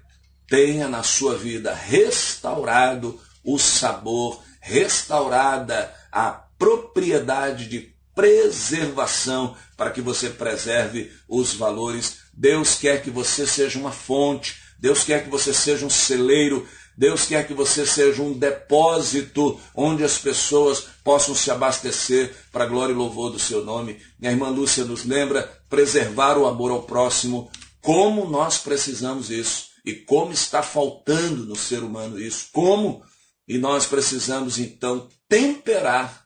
tenha 0.52 0.90
na 0.90 1.02
sua 1.02 1.38
vida 1.38 1.74
restaurado 1.74 3.18
o 3.42 3.58
sabor, 3.58 4.44
restaurada 4.60 5.96
a 6.12 6.30
propriedade 6.60 7.70
de 7.70 7.96
preservação 8.14 9.56
para 9.78 9.92
que 9.92 10.02
você 10.02 10.30
preserve 10.30 11.10
os 11.26 11.54
valores. 11.54 12.18
Deus 12.34 12.76
quer 12.76 13.02
que 13.02 13.10
você 13.10 13.48
seja 13.48 13.80
uma 13.80 13.94
fonte, 13.94 14.62
Deus 14.78 15.06
quer 15.06 15.24
que 15.24 15.30
você 15.30 15.54
seja 15.54 15.86
um 15.86 15.90
celeiro, 15.90 16.68
Deus 16.98 17.26
quer 17.26 17.48
que 17.48 17.54
você 17.54 17.86
seja 17.86 18.22
um 18.22 18.34
depósito 18.34 19.58
onde 19.74 20.04
as 20.04 20.18
pessoas 20.18 20.84
possam 21.02 21.34
se 21.34 21.50
abastecer 21.50 22.36
para 22.52 22.66
a 22.66 22.68
glória 22.68 22.92
e 22.92 22.96
louvor 22.96 23.32
do 23.32 23.40
seu 23.40 23.64
nome. 23.64 24.02
Minha 24.20 24.34
irmã 24.34 24.50
Lúcia 24.50 24.84
nos 24.84 25.06
lembra 25.06 25.50
preservar 25.70 26.38
o 26.38 26.46
amor 26.46 26.72
ao 26.72 26.84
próximo, 26.84 27.50
como 27.82 28.30
nós 28.30 28.58
precisamos 28.58 29.32
isso 29.32 29.71
e 29.86 29.94
como 29.94 30.32
está 30.32 30.62
faltando 30.62 31.46
no 31.46 31.56
ser 31.56 31.84
humano 31.84 32.20
isso. 32.20 32.48
Como? 32.52 33.04
E 33.48 33.58
nós 33.58 33.86
precisamos 33.86 34.60
então 34.60 35.08
temperar 35.28 36.26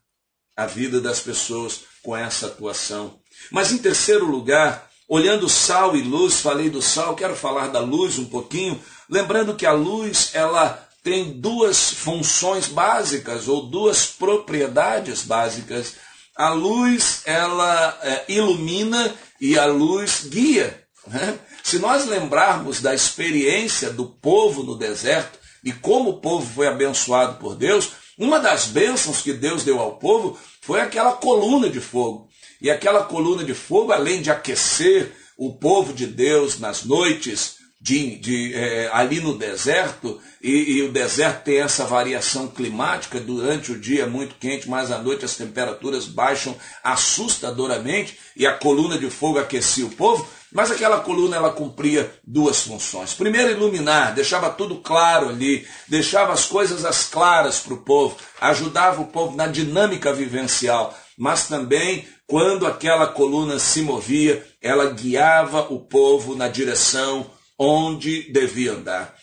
a 0.55 0.65
vida 0.65 1.01
das 1.01 1.19
pessoas 1.19 1.81
com 2.03 2.15
essa 2.15 2.47
atuação. 2.47 3.19
Mas 3.51 3.71
em 3.71 3.77
terceiro 3.77 4.25
lugar, 4.25 4.89
olhando 5.07 5.49
sal 5.49 5.95
e 5.95 6.01
luz, 6.01 6.39
falei 6.39 6.69
do 6.69 6.81
sal, 6.81 7.15
quero 7.15 7.35
falar 7.35 7.67
da 7.67 7.79
luz 7.79 8.17
um 8.19 8.25
pouquinho, 8.25 8.81
Lembrando 9.09 9.55
que 9.55 9.65
a 9.65 9.71
luz 9.71 10.31
ela 10.33 10.87
tem 11.03 11.39
duas 11.39 11.91
funções 11.91 12.67
básicas 12.67 13.47
ou 13.47 13.67
duas 13.67 14.07
propriedades 14.07 15.21
básicas. 15.21 15.93
A 16.35 16.49
luz 16.49 17.21
ela 17.25 17.97
é, 18.01 18.25
ilumina 18.27 19.13
e 19.39 19.57
a 19.57 19.65
luz 19.65 20.25
guia. 20.27 20.83
Né? 21.07 21.37
Se 21.65 21.79
nós 21.79 22.05
lembrarmos 22.05 22.79
da 22.79 22.93
experiência 22.93 23.89
do 23.89 24.05
povo 24.05 24.61
no 24.61 24.77
deserto 24.77 25.39
e 25.63 25.71
como 25.73 26.11
o 26.11 26.21
povo 26.21 26.45
foi 26.45 26.67
abençoado 26.67 27.39
por 27.39 27.55
Deus, 27.55 27.93
uma 28.19 28.39
das 28.39 28.67
bênçãos 28.67 29.19
que 29.19 29.33
Deus 29.33 29.63
deu 29.63 29.79
ao 29.79 29.97
povo 29.97 30.37
foi 30.61 30.79
aquela 30.79 31.13
coluna 31.13 31.67
de 31.67 31.79
fogo. 31.79 32.29
E 32.61 32.69
aquela 32.69 33.05
coluna 33.05 33.43
de 33.43 33.55
fogo, 33.55 33.91
além 33.91 34.21
de 34.21 34.29
aquecer 34.29 35.11
o 35.35 35.53
povo 35.53 35.91
de 35.91 36.05
Deus 36.05 36.59
nas 36.59 36.83
noites 36.83 37.55
de, 37.81 38.15
de 38.19 38.53
é, 38.53 38.89
ali 38.93 39.19
no 39.19 39.35
deserto, 39.35 40.21
e, 40.41 40.77
e, 40.77 40.83
o 40.83 40.91
deserto 40.91 41.45
tem 41.45 41.61
essa 41.61 41.83
variação 41.85 42.47
climática, 42.47 43.19
durante 43.19 43.71
o 43.71 43.79
dia 43.79 44.03
é 44.03 44.07
muito 44.07 44.35
quente, 44.35 44.69
mas 44.69 44.91
à 44.91 44.99
noite 44.99 45.25
as 45.25 45.35
temperaturas 45.35 46.05
baixam 46.05 46.55
assustadoramente, 46.83 48.17
e 48.35 48.45
a 48.45 48.53
coluna 48.53 48.97
de 48.97 49.09
fogo 49.09 49.39
aquecia 49.39 49.85
o 49.85 49.91
povo, 49.91 50.27
mas 50.55 50.71
aquela 50.71 51.01
coluna 51.01 51.35
ela 51.35 51.51
cumpria 51.51 52.09
duas 52.23 52.61
funções. 52.61 53.13
Primeiro, 53.13 53.51
iluminar, 53.51 54.15
deixava 54.15 54.49
tudo 54.49 54.77
claro 54.77 55.27
ali, 55.27 55.67
deixava 55.85 56.31
as 56.31 56.45
coisas 56.45 56.85
as 56.85 57.09
claras 57.09 57.59
para 57.59 57.73
o 57.73 57.81
povo, 57.81 58.15
ajudava 58.39 59.01
o 59.01 59.07
povo 59.07 59.35
na 59.35 59.47
dinâmica 59.47 60.13
vivencial, 60.13 60.97
mas 61.17 61.49
também 61.49 62.07
quando 62.25 62.65
aquela 62.65 63.05
coluna 63.05 63.59
se 63.59 63.81
movia, 63.81 64.47
ela 64.61 64.91
guiava 64.91 65.67
o 65.73 65.81
povo 65.81 66.37
na 66.37 66.47
direção 66.47 67.29
onde 67.59 68.31
devia 68.31 68.71
andar. 68.71 69.13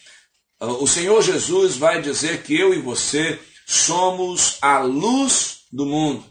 O 0.60 0.86
Senhor 0.86 1.22
Jesus 1.22 1.76
vai 1.76 2.02
dizer 2.02 2.42
que 2.42 2.54
eu 2.54 2.74
e 2.74 2.78
você 2.78 3.40
somos 3.66 4.58
a 4.60 4.80
luz 4.80 5.60
do 5.72 5.86
mundo. 5.86 6.26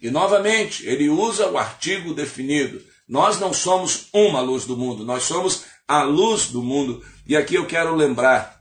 E 0.00 0.08
novamente, 0.08 0.86
ele 0.86 1.08
usa 1.08 1.48
o 1.48 1.58
artigo 1.58 2.14
definido. 2.14 2.80
Nós 3.08 3.38
não 3.38 3.52
somos 3.52 4.06
uma 4.12 4.40
luz 4.40 4.64
do 4.64 4.76
mundo, 4.76 5.04
nós 5.04 5.22
somos 5.24 5.64
a 5.86 6.02
luz 6.02 6.48
do 6.48 6.62
mundo. 6.62 7.04
E 7.26 7.36
aqui 7.36 7.54
eu 7.54 7.66
quero 7.66 7.94
lembrar 7.94 8.60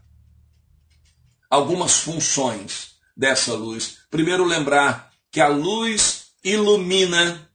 algumas 1.50 1.98
funções 1.98 2.96
dessa 3.16 3.54
luz. 3.54 4.00
Primeiro, 4.12 4.44
lembrar 4.44 5.12
que 5.32 5.42
a 5.42 5.48
luz 5.48 6.28
ilumina 6.44 7.50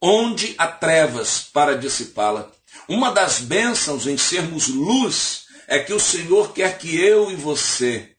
onde 0.00 0.54
há 0.58 0.66
trevas 0.66 1.48
para 1.52 1.78
dissipá-la. 1.78 2.50
Uma 2.88 3.10
das 3.10 3.38
bênçãos 3.38 4.06
em 4.06 4.18
sermos 4.18 4.68
luz 4.68 5.44
é 5.66 5.78
que 5.78 5.94
o 5.94 6.00
Senhor 6.00 6.52
quer 6.52 6.76
que 6.76 6.94
eu 6.94 7.30
e 7.30 7.36
você 7.36 8.14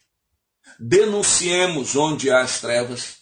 denunciemos 0.79 1.95
onde 1.95 2.29
há 2.29 2.41
as 2.41 2.59
trevas, 2.59 3.15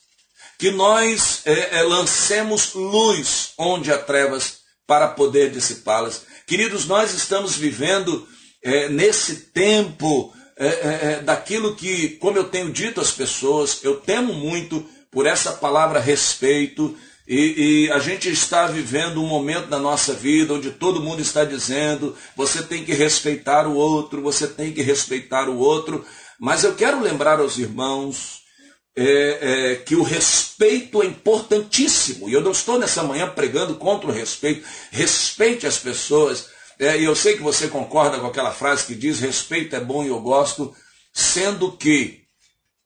que 0.57 0.71
nós 0.71 1.41
é, 1.45 1.79
é, 1.79 1.83
lancemos 1.83 2.73
luz 2.73 3.53
onde 3.57 3.91
há 3.91 3.97
trevas 3.97 4.62
para 4.93 5.07
poder 5.07 5.49
dissipá-las. 5.49 6.21
Queridos, 6.45 6.85
nós 6.85 7.15
estamos 7.15 7.55
vivendo 7.55 8.27
é, 8.61 8.89
nesse 8.89 9.37
tempo 9.51 10.31
é, 10.55 10.67
é, 10.67 11.21
daquilo 11.23 11.75
que, 11.75 12.09
como 12.09 12.37
eu 12.37 12.43
tenho 12.43 12.71
dito 12.71 13.01
às 13.01 13.09
pessoas, 13.09 13.83
eu 13.83 13.95
temo 13.95 14.33
muito 14.35 14.85
por 15.09 15.25
essa 15.25 15.51
palavra 15.51 15.99
respeito 15.99 16.95
e, 17.27 17.85
e, 17.87 17.91
a 17.91 17.97
gente 17.97 18.29
está 18.29 18.67
vivendo 18.67 19.19
um 19.19 19.25
momento 19.25 19.65
da 19.65 19.79
nossa 19.79 20.13
vida 20.13 20.53
onde 20.53 20.69
todo 20.69 21.01
mundo 21.01 21.23
está 21.23 21.43
dizendo: 21.43 22.15
você 22.35 22.61
tem 22.61 22.85
que 22.85 22.93
respeitar 22.93 23.65
o 23.65 23.73
outro, 23.73 24.21
você 24.21 24.45
tem 24.45 24.71
que 24.71 24.83
respeitar 24.83 25.49
o 25.49 25.57
outro. 25.57 26.05
Mas 26.39 26.63
eu 26.63 26.75
quero 26.75 27.01
lembrar 27.01 27.39
aos 27.39 27.57
irmãos 27.57 28.42
é, 28.95 29.71
é, 29.71 29.75
que 29.75 29.95
o 29.95 30.03
respeito 30.03 31.01
é 31.01 31.05
importantíssimo. 31.05 32.29
E 32.29 32.33
eu 32.33 32.41
não 32.41 32.51
estou 32.51 32.77
nessa 32.77 33.03
manhã 33.03 33.29
pregando 33.29 33.75
contra 33.75 34.09
o 34.09 34.13
respeito. 34.13 34.65
Respeite 34.91 35.65
as 35.65 35.77
pessoas. 35.77 36.49
É, 36.79 36.99
e 36.99 37.03
eu 37.03 37.15
sei 37.15 37.35
que 37.35 37.43
você 37.43 37.67
concorda 37.67 38.19
com 38.19 38.27
aquela 38.27 38.51
frase 38.51 38.85
que 38.85 38.95
diz: 38.95 39.19
respeito 39.19 39.75
é 39.75 39.79
bom 39.79 40.03
e 40.03 40.07
eu 40.07 40.19
gosto, 40.19 40.75
sendo 41.11 41.71
que 41.71 42.23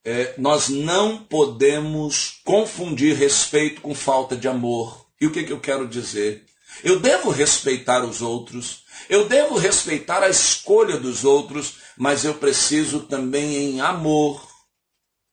é, 0.04 0.34
nós 0.38 0.70
não 0.70 1.18
podemos 1.18 2.40
confundir 2.46 3.16
respeito 3.16 3.82
com 3.82 3.94
falta 3.94 4.36
de 4.36 4.48
amor. 4.48 5.06
E 5.20 5.28
o 5.28 5.32
que, 5.32 5.44
que 5.44 5.52
eu 5.52 5.60
quero 5.60 5.88
dizer? 5.88 6.46
Eu 6.84 7.00
devo 7.00 7.30
respeitar 7.30 8.06
os 8.06 8.22
outros, 8.22 8.84
eu 9.10 9.28
devo 9.28 9.58
respeitar 9.58 10.22
a 10.22 10.30
escolha 10.30 10.98
dos 10.98 11.26
outros, 11.26 11.76
mas 11.98 12.24
eu 12.24 12.36
preciso 12.36 13.02
também, 13.02 13.56
em 13.56 13.82
amor, 13.82 14.46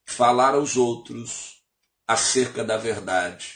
falar 0.05 0.55
aos 0.55 0.77
outros 0.77 1.55
acerca 2.07 2.63
da 2.63 2.77
verdade. 2.77 3.55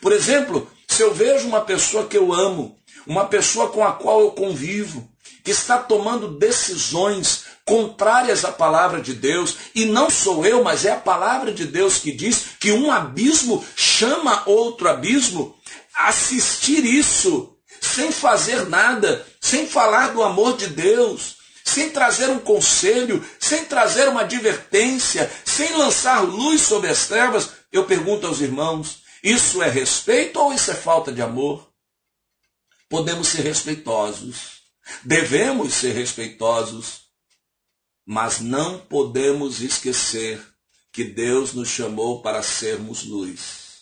Por 0.00 0.12
exemplo, 0.12 0.70
se 0.88 1.02
eu 1.02 1.14
vejo 1.14 1.46
uma 1.46 1.60
pessoa 1.60 2.06
que 2.06 2.16
eu 2.16 2.32
amo, 2.32 2.76
uma 3.06 3.26
pessoa 3.26 3.70
com 3.70 3.84
a 3.84 3.92
qual 3.92 4.20
eu 4.20 4.32
convivo, 4.32 5.08
que 5.44 5.50
está 5.50 5.78
tomando 5.78 6.38
decisões 6.38 7.44
contrárias 7.64 8.44
à 8.44 8.50
palavra 8.50 9.00
de 9.00 9.14
Deus, 9.14 9.56
e 9.74 9.84
não 9.84 10.10
sou 10.10 10.44
eu, 10.44 10.64
mas 10.64 10.84
é 10.84 10.92
a 10.92 11.00
palavra 11.00 11.52
de 11.52 11.64
Deus 11.64 11.98
que 11.98 12.12
diz 12.12 12.56
que 12.58 12.72
um 12.72 12.90
abismo 12.90 13.64
chama 13.76 14.42
outro 14.46 14.88
abismo, 14.88 15.56
assistir 15.94 16.84
isso 16.84 17.54
sem 17.80 18.10
fazer 18.10 18.68
nada, 18.68 19.24
sem 19.40 19.66
falar 19.66 20.12
do 20.12 20.22
amor 20.22 20.56
de 20.56 20.68
Deus, 20.68 21.36
sem 21.64 21.90
trazer 21.90 22.28
um 22.30 22.38
conselho, 22.38 23.24
sem 23.38 23.64
trazer 23.66 24.08
uma 24.08 24.22
advertência, 24.22 25.30
sem 25.58 25.76
lançar 25.76 26.20
luz 26.20 26.62
sobre 26.62 26.88
as 26.88 27.08
trevas, 27.08 27.50
eu 27.72 27.84
pergunto 27.84 28.28
aos 28.28 28.40
irmãos: 28.40 29.02
isso 29.24 29.60
é 29.60 29.68
respeito 29.68 30.38
ou 30.38 30.52
isso 30.52 30.70
é 30.70 30.74
falta 30.74 31.10
de 31.12 31.20
amor? 31.20 31.68
Podemos 32.88 33.26
ser 33.26 33.42
respeitosos, 33.42 34.62
devemos 35.02 35.74
ser 35.74 35.94
respeitosos, 35.94 37.00
mas 38.06 38.38
não 38.38 38.78
podemos 38.78 39.60
esquecer 39.60 40.40
que 40.92 41.02
Deus 41.02 41.52
nos 41.52 41.68
chamou 41.68 42.22
para 42.22 42.40
sermos 42.40 43.02
luz. 43.02 43.78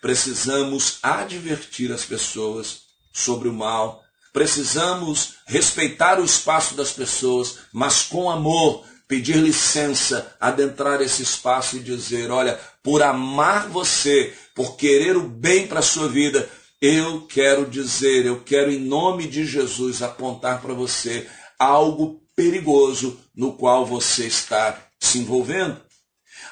Precisamos 0.00 0.98
advertir 1.02 1.92
as 1.92 2.06
pessoas 2.06 2.84
sobre 3.12 3.50
o 3.50 3.52
mal, 3.52 4.02
precisamos 4.32 5.34
respeitar 5.46 6.18
o 6.18 6.24
espaço 6.24 6.74
das 6.74 6.92
pessoas, 6.92 7.58
mas 7.70 8.02
com 8.02 8.30
amor, 8.30 8.86
pedir 9.08 9.36
licença, 9.36 10.36
adentrar 10.38 11.00
esse 11.00 11.22
espaço 11.22 11.78
e 11.78 11.80
dizer: 11.80 12.30
olha, 12.30 12.60
por 12.82 13.02
amar 13.02 13.68
você, 13.68 14.34
por 14.54 14.76
querer 14.76 15.16
o 15.16 15.22
bem 15.22 15.66
para 15.66 15.80
a 15.80 15.82
sua 15.82 16.06
vida, 16.06 16.48
eu 16.80 17.22
quero 17.22 17.66
dizer, 17.66 18.26
eu 18.26 18.40
quero 18.44 18.70
em 18.70 18.78
nome 18.78 19.26
de 19.26 19.44
Jesus 19.44 20.02
apontar 20.02 20.60
para 20.60 20.74
você 20.74 21.26
algo 21.58 22.22
perigoso 22.36 23.18
no 23.34 23.54
qual 23.54 23.84
você 23.84 24.26
está 24.26 24.78
se 25.00 25.18
envolvendo. 25.18 25.80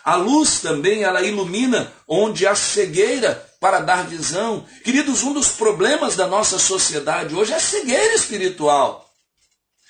A 0.02 0.16
luz 0.16 0.60
também 0.60 1.02
ela 1.02 1.22
ilumina 1.22 1.92
onde 2.08 2.46
há 2.46 2.54
cegueira 2.54 3.44
para 3.60 3.80
dar 3.80 4.06
visão. 4.06 4.64
Queridos, 4.82 5.22
um 5.22 5.32
dos 5.32 5.50
problemas 5.50 6.16
da 6.16 6.26
nossa 6.26 6.58
sociedade 6.58 7.34
hoje 7.34 7.52
é 7.52 7.56
a 7.56 7.60
cegueira 7.60 8.14
espiritual. 8.14 9.08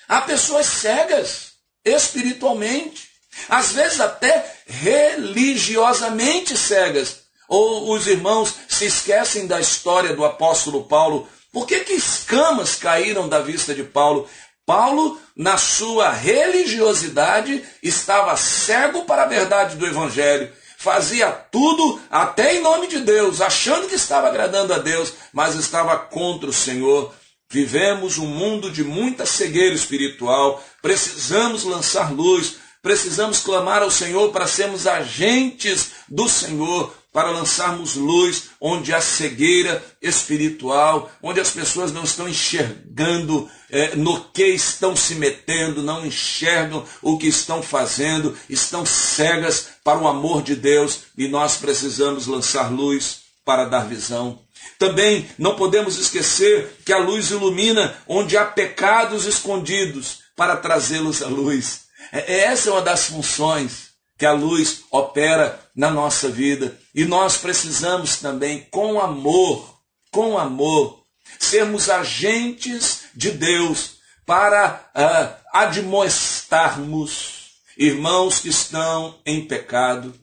Há 0.07 0.21
pessoas 0.21 0.65
cegas 0.65 1.46
espiritualmente, 1.89 3.09
às 3.49 3.71
vezes 3.71 3.99
até 3.99 4.53
religiosamente 4.65 6.57
cegas. 6.57 7.27
Ou 7.47 7.93
os 7.93 8.07
irmãos 8.07 8.53
se 8.67 8.85
esquecem 8.85 9.47
da 9.47 9.59
história 9.59 10.13
do 10.13 10.25
apóstolo 10.25 10.83
Paulo. 10.83 11.27
Por 11.51 11.65
que, 11.65 11.79
que 11.81 11.93
escamas 11.93 12.75
caíram 12.75 13.29
da 13.29 13.39
vista 13.39 13.73
de 13.73 13.83
Paulo? 13.83 14.27
Paulo, 14.65 15.17
na 15.33 15.57
sua 15.57 16.11
religiosidade, 16.11 17.63
estava 17.81 18.35
cego 18.35 19.05
para 19.05 19.23
a 19.23 19.27
verdade 19.27 19.77
do 19.77 19.87
Evangelho. 19.87 20.51
Fazia 20.77 21.31
tudo, 21.31 22.01
até 22.11 22.55
em 22.55 22.61
nome 22.61 22.87
de 22.87 22.99
Deus, 22.99 23.39
achando 23.39 23.87
que 23.87 23.95
estava 23.95 24.27
agradando 24.27 24.73
a 24.73 24.77
Deus, 24.77 25.13
mas 25.31 25.55
estava 25.55 25.97
contra 25.97 26.49
o 26.49 26.53
Senhor. 26.53 27.13
Vivemos 27.49 28.17
um 28.17 28.25
mundo 28.25 28.69
de 28.69 28.83
muita 28.83 29.25
cegueira 29.25 29.73
espiritual, 29.73 30.61
precisamos 30.81 31.63
lançar 31.63 32.11
luz, 32.13 32.57
precisamos 32.81 33.39
clamar 33.39 33.81
ao 33.81 33.89
Senhor 33.89 34.31
para 34.31 34.47
sermos 34.47 34.85
agentes 34.85 35.91
do 36.09 36.27
Senhor, 36.27 36.93
para 37.13 37.31
lançarmos 37.31 37.95
luz 37.95 38.49
onde 38.59 38.93
há 38.93 38.99
cegueira 38.99 39.83
espiritual, 40.01 41.09
onde 41.23 41.39
as 41.39 41.49
pessoas 41.49 41.91
não 41.91 42.03
estão 42.03 42.27
enxergando 42.27 43.49
é, 43.69 43.95
no 43.95 44.25
que 44.25 44.45
estão 44.47 44.95
se 44.95 45.15
metendo, 45.15 45.81
não 45.81 46.05
enxergam 46.05 46.85
o 47.01 47.17
que 47.17 47.27
estão 47.27 47.63
fazendo, 47.63 48.37
estão 48.49 48.85
cegas 48.85 49.69
para 49.83 49.99
o 49.99 50.07
amor 50.07 50.43
de 50.43 50.55
Deus 50.55 51.03
e 51.17 51.27
nós 51.27 51.55
precisamos 51.55 52.27
lançar 52.27 52.71
luz 52.71 53.21
para 53.43 53.65
dar 53.65 53.87
visão. 53.87 54.46
Também 54.77 55.29
não 55.37 55.55
podemos 55.55 55.97
esquecer 55.97 56.77
que 56.85 56.93
a 56.93 56.97
luz 56.97 57.31
ilumina 57.31 57.97
onde 58.07 58.37
há 58.37 58.45
pecados 58.45 59.25
escondidos 59.25 60.19
para 60.35 60.57
trazê-los 60.57 61.21
à 61.21 61.27
luz. 61.27 61.87
É, 62.11 62.41
essa 62.45 62.69
é 62.69 62.71
uma 62.71 62.81
das 62.81 63.05
funções 63.05 63.87
que 64.17 64.25
a 64.25 64.31
luz 64.31 64.83
opera 64.91 65.59
na 65.75 65.91
nossa 65.91 66.29
vida. 66.29 66.77
E 66.93 67.05
nós 67.05 67.37
precisamos 67.37 68.17
também, 68.17 68.67
com 68.71 68.99
amor, 68.99 69.79
com 70.11 70.37
amor, 70.37 71.03
sermos 71.39 71.89
agentes 71.89 73.01
de 73.13 73.31
Deus 73.31 73.97
para 74.25 74.89
uh, 74.95 75.35
admoestarmos 75.53 77.37
irmãos 77.77 78.39
que 78.39 78.49
estão 78.49 79.19
em 79.25 79.45
pecado, 79.45 80.13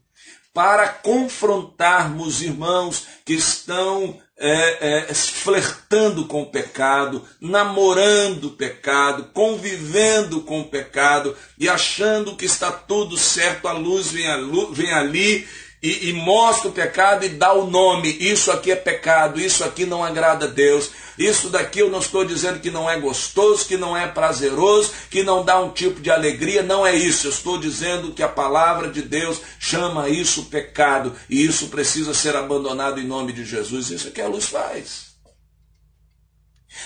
para 0.55 0.89
confrontarmos 0.89 2.41
irmãos 2.41 3.07
que 3.25 3.35
estão 3.35 4.19
é, 4.39 5.09
é, 5.11 5.15
flertando 5.15 6.27
com 6.27 6.43
o 6.43 6.51
pecado, 6.51 7.25
namorando 7.41 8.45
o 8.45 8.51
pecado, 8.53 9.31
convivendo 9.35 10.43
com 10.43 10.61
o 10.61 10.69
pecado 10.69 11.37
e 11.59 11.69
achando 11.69 12.37
que 12.37 12.45
está 12.45 12.71
tudo 12.71 13.17
certo, 13.17 13.67
a 13.67 13.73
luz 13.73 14.13
vem, 14.13 14.31
a 14.31 14.37
luz, 14.37 14.77
vem 14.77 14.93
ali 14.93 15.47
e, 15.85 16.09
e 16.09 16.13
mostra 16.15 16.71
o 16.71 16.73
pecado 16.73 17.27
e 17.27 17.29
dá 17.29 17.53
o 17.53 17.71
nome. 17.71 18.17
Isso 18.19 18.51
aqui 18.51 18.73
é 18.73 18.77
pecado, 18.77 19.39
isso 19.39 19.63
aqui 19.63 19.85
não 19.85 20.03
agrada 20.03 20.47
a 20.47 20.49
Deus. 20.49 20.91
Isso 21.19 21.51
daqui 21.51 21.81
eu 21.81 21.91
não 21.91 21.99
estou 21.99 22.25
dizendo 22.25 22.59
que 22.59 22.71
não 22.71 22.89
é 22.89 22.99
gostoso, 22.99 23.67
que 23.67 23.77
não 23.77 23.95
é 23.95 24.07
prazeroso, 24.07 24.93
que 25.11 25.23
não 25.23 25.45
dá 25.45 25.61
um 25.61 25.71
tipo 25.71 26.01
de 26.01 26.11
alegria, 26.11 26.63
não 26.63 26.87
é 26.87 26.97
isso. 26.97 27.27
Eu 27.27 27.31
estou 27.31 27.59
dizendo 27.59 28.13
que 28.13 28.23
a 28.23 28.29
palavra 28.29 28.89
de 28.89 29.03
Deus 29.03 29.43
chama 29.61 30.09
isso 30.09 30.47
pecado 30.47 31.15
e 31.29 31.45
isso 31.45 31.69
precisa 31.69 32.15
ser 32.15 32.35
abandonado 32.35 32.99
em 32.99 33.07
nome 33.07 33.35
de 33.35 33.45
Jesus. 33.45 33.91
Isso 33.91 34.09
é 34.09 34.11
que 34.11 34.23
a 34.23 34.27
luz 34.27 34.47
faz. 34.47 35.13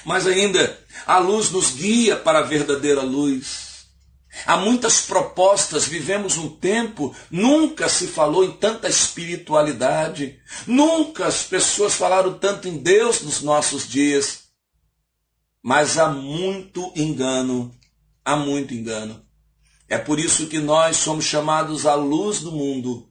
Mas 0.04 0.26
ainda, 0.26 0.76
a 1.06 1.18
luz 1.18 1.50
nos 1.50 1.70
guia 1.70 2.16
para 2.16 2.40
a 2.40 2.42
verdadeira 2.42 3.02
luz. 3.02 3.67
Há 4.46 4.56
muitas 4.56 5.02
propostas, 5.02 5.86
vivemos 5.86 6.36
um 6.36 6.48
tempo, 6.48 7.14
nunca 7.30 7.88
se 7.88 8.06
falou 8.06 8.44
em 8.44 8.52
tanta 8.52 8.88
espiritualidade, 8.88 10.38
nunca 10.66 11.26
as 11.26 11.42
pessoas 11.42 11.94
falaram 11.94 12.38
tanto 12.38 12.68
em 12.68 12.78
Deus 12.78 13.22
nos 13.22 13.42
nossos 13.42 13.88
dias. 13.88 14.44
Mas 15.62 15.98
há 15.98 16.08
muito 16.08 16.92
engano, 16.94 17.74
há 18.24 18.36
muito 18.36 18.74
engano. 18.74 19.24
É 19.88 19.98
por 19.98 20.18
isso 20.18 20.46
que 20.46 20.58
nós 20.58 20.98
somos 20.98 21.24
chamados 21.24 21.86
à 21.86 21.94
luz 21.94 22.40
do 22.40 22.52
mundo, 22.52 23.08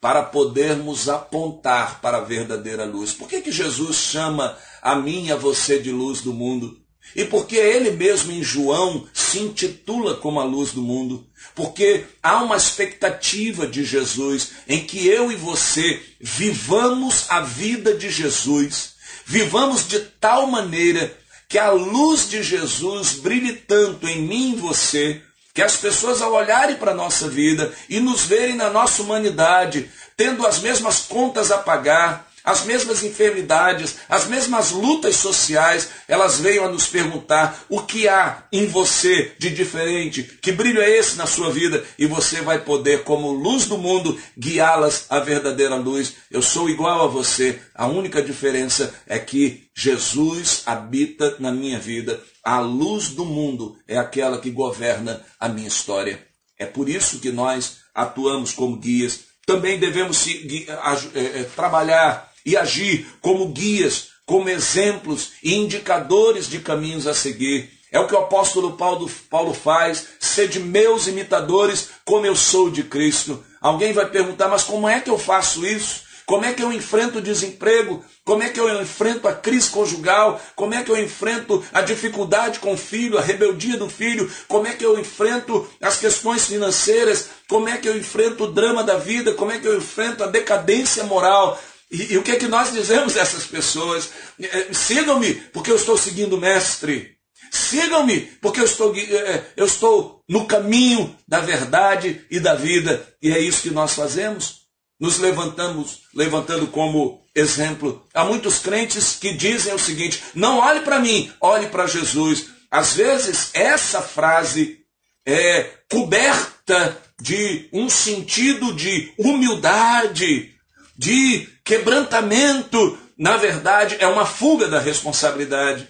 para 0.00 0.22
podermos 0.22 1.08
apontar 1.08 2.00
para 2.00 2.18
a 2.18 2.24
verdadeira 2.24 2.84
luz. 2.84 3.12
Por 3.12 3.26
que, 3.26 3.40
que 3.40 3.50
Jesus 3.50 3.96
chama 3.96 4.56
a 4.82 4.94
mim 4.94 5.26
e 5.26 5.32
a 5.32 5.36
você 5.36 5.78
de 5.80 5.90
luz 5.90 6.20
do 6.20 6.32
mundo? 6.32 6.83
E 7.14 7.24
porque 7.24 7.56
ele 7.56 7.92
mesmo 7.92 8.32
em 8.32 8.42
João 8.42 9.06
se 9.12 9.38
intitula 9.38 10.16
como 10.16 10.40
a 10.40 10.44
luz 10.44 10.72
do 10.72 10.82
mundo, 10.82 11.26
porque 11.54 12.04
há 12.22 12.42
uma 12.42 12.56
expectativa 12.56 13.66
de 13.66 13.84
Jesus 13.84 14.50
em 14.68 14.84
que 14.84 15.06
eu 15.06 15.30
e 15.30 15.36
você 15.36 16.02
vivamos 16.20 17.26
a 17.28 17.40
vida 17.40 17.94
de 17.94 18.10
Jesus, 18.10 18.94
vivamos 19.24 19.86
de 19.86 20.00
tal 20.00 20.46
maneira 20.48 21.16
que 21.48 21.58
a 21.58 21.70
luz 21.70 22.28
de 22.28 22.42
Jesus 22.42 23.12
brilhe 23.12 23.52
tanto 23.52 24.08
em 24.08 24.22
mim 24.22 24.54
e 24.54 24.60
você, 24.60 25.22
que 25.52 25.62
as 25.62 25.76
pessoas 25.76 26.20
ao 26.20 26.32
olharem 26.32 26.74
para 26.76 26.90
a 26.90 26.96
nossa 26.96 27.28
vida 27.28 27.72
e 27.88 28.00
nos 28.00 28.22
verem 28.22 28.56
na 28.56 28.70
nossa 28.70 29.02
humanidade, 29.02 29.88
tendo 30.16 30.44
as 30.44 30.58
mesmas 30.58 31.00
contas 31.00 31.52
a 31.52 31.58
pagar, 31.58 32.28
as 32.44 32.64
mesmas 32.66 33.02
enfermidades, 33.02 33.96
as 34.06 34.26
mesmas 34.26 34.70
lutas 34.70 35.16
sociais, 35.16 35.88
elas 36.06 36.38
veio 36.38 36.62
a 36.62 36.68
nos 36.68 36.86
perguntar 36.86 37.64
o 37.70 37.80
que 37.80 38.06
há 38.06 38.44
em 38.52 38.66
você 38.66 39.32
de 39.38 39.48
diferente, 39.48 40.22
que 40.42 40.52
brilho 40.52 40.82
é 40.82 40.90
esse 40.90 41.16
na 41.16 41.26
sua 41.26 41.50
vida, 41.50 41.82
e 41.98 42.06
você 42.06 42.42
vai 42.42 42.60
poder, 42.60 43.02
como 43.02 43.32
luz 43.32 43.64
do 43.64 43.78
mundo, 43.78 44.20
guiá-las 44.38 45.06
à 45.08 45.20
verdadeira 45.20 45.76
luz. 45.76 46.16
Eu 46.30 46.42
sou 46.42 46.68
igual 46.68 47.02
a 47.02 47.08
você, 47.08 47.58
a 47.74 47.86
única 47.86 48.20
diferença 48.22 48.94
é 49.06 49.18
que 49.18 49.64
Jesus 49.74 50.62
habita 50.66 51.36
na 51.38 51.50
minha 51.50 51.78
vida. 51.78 52.22
A 52.44 52.60
luz 52.60 53.08
do 53.08 53.24
mundo 53.24 53.78
é 53.88 53.96
aquela 53.96 54.38
que 54.38 54.50
governa 54.50 55.24
a 55.40 55.48
minha 55.48 55.68
história. 55.68 56.22
É 56.58 56.66
por 56.66 56.90
isso 56.90 57.20
que 57.20 57.32
nós 57.32 57.78
atuamos 57.94 58.52
como 58.52 58.76
guias. 58.76 59.20
Também 59.46 59.78
devemos 59.78 60.26
é, 60.26 61.40
é, 61.40 61.44
trabalhar 61.54 62.33
e 62.44 62.56
agir 62.56 63.06
como 63.20 63.48
guias 63.48 64.14
como 64.26 64.48
exemplos 64.48 65.32
e 65.42 65.54
indicadores 65.54 66.48
de 66.48 66.58
caminhos 66.58 67.06
a 67.06 67.14
seguir. 67.14 67.70
É 67.92 68.00
o 68.00 68.06
que 68.06 68.14
o 68.14 68.18
apóstolo 68.18 68.72
Paulo, 68.72 69.08
Paulo 69.30 69.54
faz, 69.54 70.06
de 70.50 70.58
meus 70.58 71.06
imitadores, 71.06 71.90
como 72.04 72.26
eu 72.26 72.34
sou 72.34 72.68
de 72.68 72.82
Cristo. 72.82 73.44
Alguém 73.60 73.92
vai 73.92 74.06
perguntar, 74.06 74.48
mas 74.48 74.64
como 74.64 74.88
é 74.88 75.00
que 75.00 75.10
eu 75.10 75.18
faço 75.18 75.64
isso? 75.64 76.02
Como 76.26 76.44
é 76.44 76.54
que 76.54 76.62
eu 76.62 76.72
enfrento 76.72 77.18
o 77.18 77.22
desemprego? 77.22 78.02
Como 78.24 78.42
é 78.42 78.48
que 78.48 78.58
eu 78.58 78.80
enfrento 78.80 79.28
a 79.28 79.34
crise 79.34 79.68
conjugal? 79.68 80.40
Como 80.56 80.74
é 80.74 80.82
que 80.82 80.90
eu 80.90 81.00
enfrento 81.00 81.62
a 81.72 81.82
dificuldade 81.82 82.58
com 82.58 82.72
o 82.72 82.78
filho, 82.78 83.18
a 83.18 83.20
rebeldia 83.20 83.76
do 83.76 83.90
filho? 83.90 84.28
Como 84.48 84.66
é 84.66 84.72
que 84.72 84.84
eu 84.84 84.98
enfrento 84.98 85.68
as 85.82 85.98
questões 85.98 86.46
financeiras? 86.46 87.28
Como 87.46 87.68
é 87.68 87.76
que 87.76 87.86
eu 87.86 87.96
enfrento 87.96 88.44
o 88.44 88.52
drama 88.52 88.82
da 88.82 88.96
vida? 88.96 89.34
Como 89.34 89.52
é 89.52 89.58
que 89.58 89.68
eu 89.68 89.76
enfrento 89.76 90.24
a 90.24 90.26
decadência 90.26 91.04
moral? 91.04 91.60
E, 91.94 92.14
e 92.14 92.18
o 92.18 92.22
que 92.24 92.32
é 92.32 92.36
que 92.36 92.48
nós 92.48 92.72
dizemos 92.72 93.16
a 93.16 93.20
essas 93.20 93.46
pessoas? 93.46 94.10
É, 94.40 94.72
sigam-me, 94.72 95.34
porque 95.52 95.70
eu 95.70 95.76
estou 95.76 95.96
seguindo 95.96 96.34
o 96.34 96.40
mestre. 96.40 97.16
Sigam-me, 97.52 98.20
porque 98.42 98.58
eu 98.58 98.64
estou, 98.64 98.92
é, 98.96 99.44
eu 99.56 99.64
estou 99.64 100.20
no 100.28 100.44
caminho 100.44 101.16
da 101.26 101.38
verdade 101.38 102.26
e 102.28 102.40
da 102.40 102.56
vida. 102.56 103.06
E 103.22 103.30
é 103.30 103.38
isso 103.38 103.62
que 103.62 103.70
nós 103.70 103.94
fazemos. 103.94 104.64
Nos 104.98 105.18
levantamos, 105.18 106.00
levantando 106.12 106.66
como 106.66 107.22
exemplo. 107.32 108.04
Há 108.12 108.24
muitos 108.24 108.58
crentes 108.58 109.16
que 109.20 109.32
dizem 109.32 109.72
o 109.72 109.78
seguinte: 109.78 110.20
não 110.34 110.58
olhe 110.58 110.80
para 110.80 110.98
mim, 110.98 111.32
olhe 111.40 111.68
para 111.68 111.86
Jesus. 111.86 112.46
Às 112.70 112.94
vezes, 112.94 113.50
essa 113.54 114.02
frase 114.02 114.80
é 115.24 115.70
coberta 115.88 117.00
de 117.20 117.68
um 117.72 117.88
sentido 117.88 118.74
de 118.74 119.12
humildade, 119.16 120.53
de 120.96 121.48
quebrantamento. 121.64 122.98
Na 123.16 123.36
verdade, 123.36 123.96
é 123.98 124.06
uma 124.06 124.26
fuga 124.26 124.68
da 124.68 124.78
responsabilidade. 124.78 125.88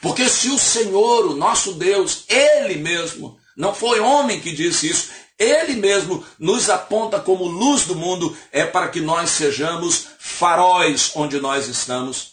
Porque 0.00 0.28
se 0.28 0.48
o 0.50 0.58
Senhor, 0.58 1.26
o 1.26 1.36
nosso 1.36 1.74
Deus, 1.74 2.24
Ele 2.28 2.76
mesmo, 2.76 3.38
não 3.56 3.74
foi 3.74 4.00
homem 4.00 4.40
que 4.40 4.52
disse 4.52 4.88
isso, 4.88 5.10
Ele 5.38 5.74
mesmo 5.74 6.24
nos 6.38 6.68
aponta 6.68 7.20
como 7.20 7.44
luz 7.44 7.84
do 7.84 7.94
mundo, 7.94 8.36
é 8.50 8.64
para 8.64 8.88
que 8.88 9.00
nós 9.00 9.30
sejamos 9.30 10.08
faróis 10.18 11.12
onde 11.14 11.40
nós 11.40 11.68
estamos, 11.68 12.32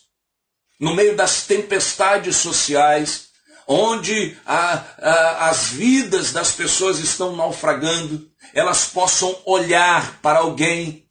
no 0.80 0.96
meio 0.96 1.16
das 1.16 1.46
tempestades 1.46 2.38
sociais, 2.38 3.30
onde 3.68 4.36
a, 4.48 4.84
a, 4.98 5.50
as 5.50 5.68
vidas 5.68 6.32
das 6.32 6.52
pessoas 6.54 6.98
estão 7.00 7.36
naufragando, 7.36 8.28
elas 8.54 8.86
possam 8.86 9.38
olhar 9.46 10.20
para 10.22 10.40
alguém, 10.40 11.06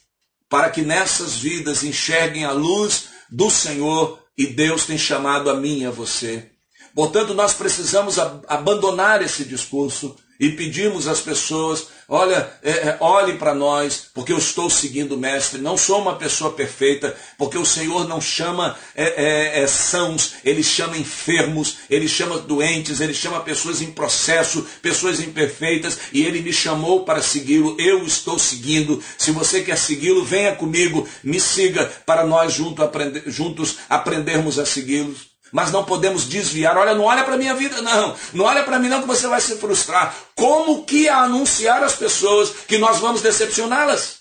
para 0.48 0.70
que 0.70 0.82
nessas 0.82 1.36
vidas 1.36 1.82
enxerguem 1.82 2.44
a 2.44 2.52
luz 2.52 3.08
do 3.30 3.50
Senhor 3.50 4.22
e 4.36 4.46
Deus 4.46 4.86
tem 4.86 4.96
chamado 4.96 5.50
a 5.50 5.54
mim 5.54 5.80
e 5.80 5.86
a 5.86 5.90
você. 5.90 6.50
Portanto, 6.94 7.34
nós 7.34 7.52
precisamos 7.52 8.18
abandonar 8.18 9.22
esse 9.22 9.44
discurso 9.44 10.16
e 10.38 10.50
pedimos 10.50 11.08
às 11.08 11.20
pessoas: 11.20 11.88
olha, 12.08 12.50
é, 12.62 12.70
é, 12.70 12.96
olhe 13.00 13.34
para 13.34 13.54
nós, 13.54 14.06
porque 14.14 14.32
eu 14.32 14.38
estou 14.38 14.70
seguindo 14.70 15.12
o 15.12 15.18
Mestre. 15.18 15.60
Não 15.60 15.76
sou 15.76 16.00
uma 16.00 16.16
pessoa 16.16 16.52
perfeita, 16.52 17.16
porque 17.36 17.58
o 17.58 17.66
Senhor 17.66 18.06
não 18.06 18.20
chama 18.20 18.76
é, 18.94 19.58
é, 19.58 19.62
é 19.62 19.66
sãos, 19.66 20.34
Ele 20.44 20.62
chama 20.62 20.96
enfermos, 20.96 21.78
Ele 21.90 22.08
chama 22.08 22.38
doentes, 22.38 23.00
Ele 23.00 23.14
chama 23.14 23.40
pessoas 23.40 23.82
em 23.82 23.90
processo, 23.90 24.64
pessoas 24.80 25.20
imperfeitas, 25.20 25.98
e 26.12 26.24
Ele 26.24 26.40
me 26.40 26.52
chamou 26.52 27.04
para 27.04 27.22
segui-lo. 27.22 27.76
Eu 27.78 28.06
estou 28.06 28.38
seguindo. 28.38 29.02
Se 29.16 29.32
você 29.32 29.62
quer 29.62 29.76
segui-lo, 29.76 30.24
venha 30.24 30.54
comigo, 30.54 31.08
me 31.22 31.40
siga, 31.40 31.84
para 32.06 32.24
nós 32.24 32.52
junto 32.52 32.82
aprender, 32.82 33.24
juntos 33.26 33.78
aprendermos 33.88 34.58
a 34.58 34.64
segui-los. 34.64 35.27
Mas 35.52 35.70
não 35.70 35.84
podemos 35.84 36.28
desviar. 36.28 36.76
Olha, 36.76 36.94
não 36.94 37.04
olha 37.04 37.24
para 37.24 37.34
a 37.34 37.38
minha 37.38 37.54
vida, 37.54 37.80
não. 37.80 38.14
Não 38.32 38.44
olha 38.44 38.62
para 38.64 38.78
mim, 38.78 38.88
não, 38.88 39.00
que 39.00 39.06
você 39.06 39.26
vai 39.26 39.40
se 39.40 39.56
frustrar. 39.56 40.14
Como 40.34 40.84
que 40.84 41.08
anunciar 41.08 41.82
às 41.82 41.94
pessoas 41.94 42.50
que 42.66 42.78
nós 42.78 42.98
vamos 42.98 43.22
decepcioná-las? 43.22 44.18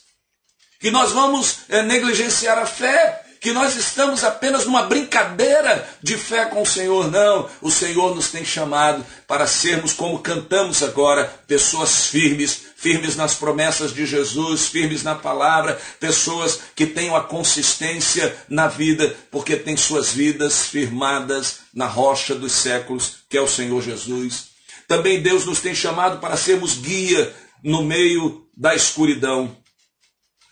Que 0.80 0.92
nós 0.92 1.12
vamos 1.12 1.60
é, 1.70 1.82
negligenciar 1.82 2.58
a 2.58 2.66
fé? 2.66 3.24
que 3.40 3.52
nós 3.52 3.76
estamos 3.76 4.24
apenas 4.24 4.66
numa 4.66 4.84
brincadeira 4.84 5.88
de 6.02 6.18
fé 6.18 6.46
com 6.46 6.62
o 6.62 6.66
Senhor. 6.66 7.10
Não, 7.10 7.50
o 7.62 7.72
Senhor 7.72 8.16
nos 8.16 8.30
tem 8.30 8.44
chamado 8.44 9.06
para 9.28 9.48
sermos, 9.48 9.94
como 9.94 10.20
cantamos 10.20 10.82
agora, 10.84 11.26
pessoas 11.48 12.08
firmes, 12.08 12.67
firmes 12.78 13.16
nas 13.16 13.34
promessas 13.34 13.92
de 13.92 14.06
Jesus, 14.06 14.68
firmes 14.68 15.02
na 15.02 15.16
palavra, 15.16 15.82
pessoas 16.00 16.60
que 16.76 16.86
tenham 16.86 17.16
a 17.16 17.24
consistência 17.24 18.38
na 18.48 18.68
vida, 18.68 19.16
porque 19.32 19.56
têm 19.56 19.76
suas 19.76 20.12
vidas 20.12 20.68
firmadas 20.68 21.62
na 21.74 21.88
rocha 21.88 22.36
dos 22.36 22.52
séculos, 22.52 23.18
que 23.28 23.36
é 23.36 23.42
o 23.42 23.48
Senhor 23.48 23.82
Jesus. 23.82 24.50
Também 24.88 25.22
Deus 25.22 25.44
nos 25.44 25.60
tem 25.60 25.74
chamado 25.74 26.20
para 26.20 26.38
sermos 26.38 26.76
guia 26.76 27.36
no 27.64 27.84
meio 27.84 28.48
da 28.56 28.76
escuridão, 28.76 29.58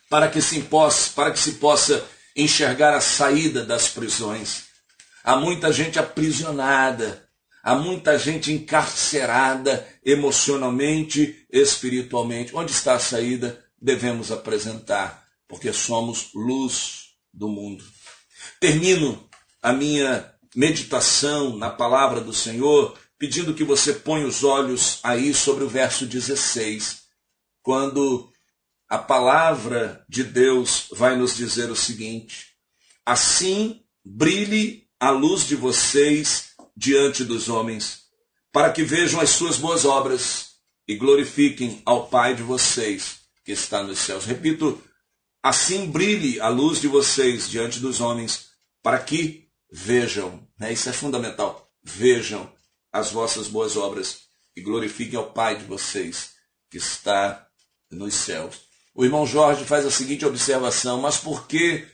para 0.10 0.28
que 0.28 0.42
se 0.42 0.62
possa, 0.62 1.12
para 1.16 1.32
que 1.32 1.40
se 1.40 1.54
possa 1.54 2.04
enxergar 2.36 2.96
a 2.96 3.02
saída 3.02 3.64
das 3.64 3.88
prisões. 3.88 4.64
Há 5.24 5.38
muita 5.38 5.72
gente 5.72 6.00
aprisionada, 6.00 7.25
há 7.66 7.74
muita 7.74 8.20
gente 8.20 8.54
encarcerada 8.54 9.88
emocionalmente, 10.06 11.44
espiritualmente. 11.52 12.56
Onde 12.56 12.72
está 12.72 12.94
a 12.94 13.00
saída? 13.00 13.66
Devemos 13.82 14.32
apresentar, 14.32 15.26
porque 15.48 15.74
somos 15.74 16.30
luz 16.36 17.16
do 17.34 17.50
mundo. 17.50 17.84
Termino 18.60 19.28
a 19.64 19.74
minha 19.74 20.32
meditação 20.56 21.58
na 21.58 21.72
palavra 21.72 22.22
do 22.22 22.32
Senhor 22.32 22.96
pedindo 23.18 23.56
que 23.56 23.64
você 23.64 23.94
ponha 23.94 24.28
os 24.28 24.44
olhos 24.44 25.00
aí 25.02 25.34
sobre 25.34 25.64
o 25.64 25.70
verso 25.70 26.06
16, 26.06 27.02
quando 27.64 28.32
a 28.88 29.00
palavra 29.00 30.06
de 30.08 30.24
Deus 30.24 30.88
vai 30.92 31.16
nos 31.16 31.36
dizer 31.36 31.72
o 31.72 31.76
seguinte: 31.76 32.50
assim 33.04 33.82
brilhe 34.06 34.88
a 35.00 35.10
luz 35.10 35.48
de 35.48 35.56
vocês 35.56 36.45
diante 36.76 37.24
dos 37.24 37.50
homens, 37.50 38.02
para 38.52 38.72
que 38.72 38.84
vejam 38.84 39.20
as 39.20 39.32
suas 39.32 39.58
boas 39.58 39.86
obras 39.86 40.56
e 40.88 40.96
glorifiquem 40.96 41.82
ao 41.86 42.08
Pai 42.08 42.36
de 42.36 42.44
vocês 42.44 43.20
que 43.44 43.52
está 43.52 43.84
nos 43.84 44.00
céus. 44.00 44.26
Repito, 44.26 44.82
assim 45.42 45.90
brilhe 45.90 46.40
a 46.40 46.48
luz 46.48 46.82
de 46.82 46.88
vocês 46.88 47.50
diante 47.50 47.80
dos 47.80 48.02
homens, 48.02 48.48
para 48.82 49.00
que 49.00 49.48
vejam, 49.72 50.48
né? 50.60 50.74
isso 50.74 50.90
é 50.90 50.94
fundamental, 50.94 51.72
vejam 51.84 52.52
as 52.92 53.12
vossas 53.12 53.48
boas 53.48 53.76
obras 53.76 54.20
e 54.56 54.62
glorifiquem 54.62 55.18
ao 55.18 55.32
Pai 55.32 55.58
de 55.58 55.66
vocês 55.66 56.32
que 56.70 56.78
está 56.78 57.48
nos 57.92 58.14
céus. 58.14 58.62
O 58.94 59.04
irmão 59.04 59.28
Jorge 59.28 59.66
faz 59.66 59.86
a 59.86 59.92
seguinte 59.92 60.26
observação: 60.26 61.02
mas 61.02 61.18
por 61.18 61.48
que, 61.48 61.86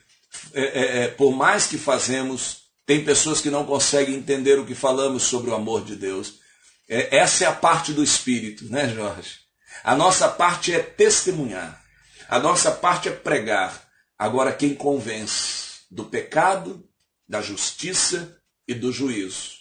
é, 0.54 0.62
é, 0.62 1.04
é, 1.04 1.08
por 1.08 1.32
mais 1.32 1.66
que 1.66 1.78
fazemos, 1.78 2.61
tem 2.92 3.06
pessoas 3.06 3.40
que 3.40 3.50
não 3.50 3.66
conseguem 3.66 4.16
entender 4.16 4.60
o 4.60 4.66
que 4.66 4.76
falamos 4.76 5.24
sobre 5.24 5.50
o 5.50 5.56
amor 5.56 5.86
de 5.86 5.96
Deus? 5.96 6.42
É, 6.90 7.20
essa 7.20 7.46
é 7.46 7.48
a 7.48 7.56
parte 7.56 7.94
do 7.94 8.04
espírito, 8.04 8.66
né, 8.66 8.94
Jorge? 8.94 9.40
A 9.82 9.96
nossa 9.96 10.28
parte 10.28 10.74
é 10.74 10.80
testemunhar, 10.80 11.82
a 12.28 12.38
nossa 12.38 12.70
parte 12.70 13.08
é 13.08 13.14
pregar. 13.14 13.90
Agora, 14.20 14.52
quem 14.52 14.76
convence 14.76 15.86
do 15.90 16.04
pecado, 16.04 16.86
da 17.26 17.42
justiça 17.42 18.38
e 18.68 18.74
do 18.74 18.92
juízo 18.92 19.52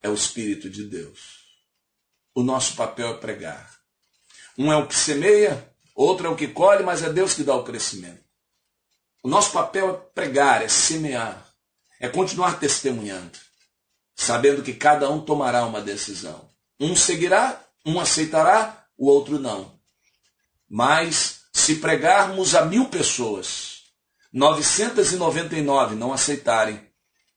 é 0.00 0.08
o 0.08 0.14
Espírito 0.14 0.70
de 0.70 0.84
Deus. 0.84 1.48
O 2.32 2.44
nosso 2.44 2.76
papel 2.76 3.08
é 3.08 3.14
pregar. 3.14 3.76
Um 4.56 4.72
é 4.72 4.76
o 4.76 4.86
que 4.86 4.94
semeia, 4.94 5.68
outro 5.96 6.28
é 6.28 6.30
o 6.30 6.36
que 6.36 6.46
colhe, 6.46 6.84
mas 6.84 7.02
é 7.02 7.12
Deus 7.12 7.34
que 7.34 7.42
dá 7.42 7.56
o 7.56 7.64
crescimento. 7.64 8.24
O 9.20 9.28
nosso 9.28 9.50
papel 9.50 9.90
é 9.90 10.14
pregar, 10.14 10.62
é 10.62 10.68
semear, 10.68 11.45
é 12.00 12.08
continuar 12.08 12.58
testemunhando, 12.58 13.38
sabendo 14.14 14.62
que 14.62 14.72
cada 14.72 15.10
um 15.10 15.20
tomará 15.20 15.64
uma 15.64 15.80
decisão. 15.80 16.48
Um 16.78 16.94
seguirá, 16.94 17.62
um 17.84 17.98
aceitará, 17.98 18.86
o 18.96 19.06
outro 19.06 19.38
não. 19.38 19.78
Mas 20.68 21.42
se 21.52 21.76
pregarmos 21.76 22.54
a 22.54 22.64
mil 22.64 22.86
pessoas, 22.88 23.84
999 24.32 25.94
não 25.94 26.12
aceitarem, 26.12 26.80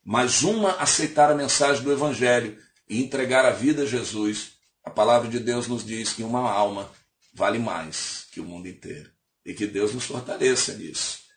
mas 0.04 0.44
uma 0.44 0.72
aceitar 0.74 1.32
a 1.32 1.36
mensagem 1.36 1.84
do 1.84 1.92
Evangelho 1.92 2.58
e 2.90 3.02
entregar 3.02 3.46
a 3.46 3.52
vida 3.52 3.84
a 3.84 3.86
Jesus, 3.86 4.54
a 4.84 4.90
palavra 4.90 5.30
de 5.30 5.40
Deus 5.40 5.68
nos 5.68 5.86
diz 5.86 6.14
que 6.14 6.24
uma 6.24 6.52
alma 6.52 6.92
vale 7.34 7.60
mais 7.60 8.26
que 8.32 8.40
o 8.40 8.44
mundo 8.44 8.68
inteiro. 8.68 9.10
E 9.46 9.54
que 9.54 9.66
Deus 9.66 9.94
nos 9.94 10.06
fortaleça 10.06 10.74
nisso. 10.74 11.29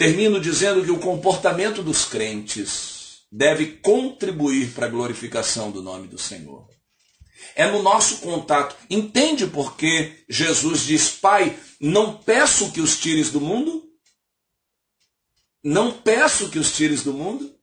Termino 0.00 0.40
dizendo 0.40 0.82
que 0.82 0.90
o 0.90 0.98
comportamento 0.98 1.82
dos 1.82 2.06
crentes 2.06 3.18
deve 3.30 3.66
contribuir 3.82 4.72
para 4.72 4.86
a 4.86 4.88
glorificação 4.88 5.70
do 5.70 5.82
nome 5.82 6.08
do 6.08 6.16
Senhor. 6.16 6.66
É 7.54 7.70
no 7.70 7.82
nosso 7.82 8.20
contato. 8.20 8.74
Entende 8.88 9.46
por 9.46 9.76
que 9.76 10.24
Jesus 10.26 10.86
diz: 10.86 11.10
Pai, 11.10 11.54
não 11.78 12.16
peço 12.16 12.72
que 12.72 12.80
os 12.80 12.98
tires 12.98 13.30
do 13.30 13.42
mundo, 13.42 13.90
não 15.62 15.92
peço 15.92 16.48
que 16.48 16.58
os 16.58 16.74
tires 16.74 17.02
do 17.02 17.12
mundo. 17.12 17.54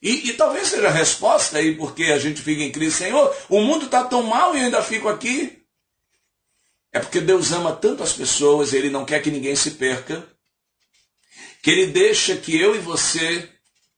E, 0.00 0.30
e, 0.30 0.32
talvez 0.32 0.68
seja 0.68 0.88
a 0.88 0.90
resposta 0.90 1.58
aí, 1.58 1.76
porque 1.76 2.04
a 2.04 2.18
gente 2.18 2.40
fica 2.40 2.62
em 2.62 2.72
crise, 2.72 2.96
Senhor, 2.96 3.36
o 3.50 3.60
mundo 3.60 3.84
está 3.84 4.04
tão 4.04 4.22
mal 4.22 4.54
e 4.54 4.58
eu 4.58 4.64
ainda 4.64 4.82
fico 4.82 5.06
aqui. 5.06 5.62
É 6.90 6.98
porque 6.98 7.20
Deus 7.20 7.52
ama 7.52 7.76
tanto 7.76 8.02
as 8.02 8.14
pessoas, 8.14 8.72
Ele 8.72 8.88
não 8.88 9.04
quer 9.04 9.20
que 9.20 9.30
ninguém 9.30 9.54
se 9.54 9.72
perca, 9.72 10.33
que 11.64 11.70
Ele 11.70 11.86
deixa 11.86 12.36
que 12.36 12.54
eu 12.60 12.76
e 12.76 12.78
você 12.78 13.48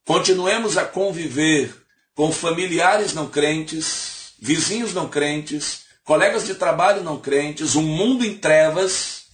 continuemos 0.05 0.79
a 0.79 0.85
conviver 0.85 1.74
com 2.14 2.31
familiares 2.31 3.12
não 3.12 3.26
crentes, 3.29 4.35
vizinhos 4.38 4.94
não 4.94 5.09
crentes, 5.09 5.81
colegas 6.05 6.46
de 6.46 6.55
trabalho 6.55 7.02
não 7.02 7.18
crentes, 7.20 7.74
um 7.74 7.83
mundo 7.83 8.24
em 8.24 8.38
trevas, 8.38 9.24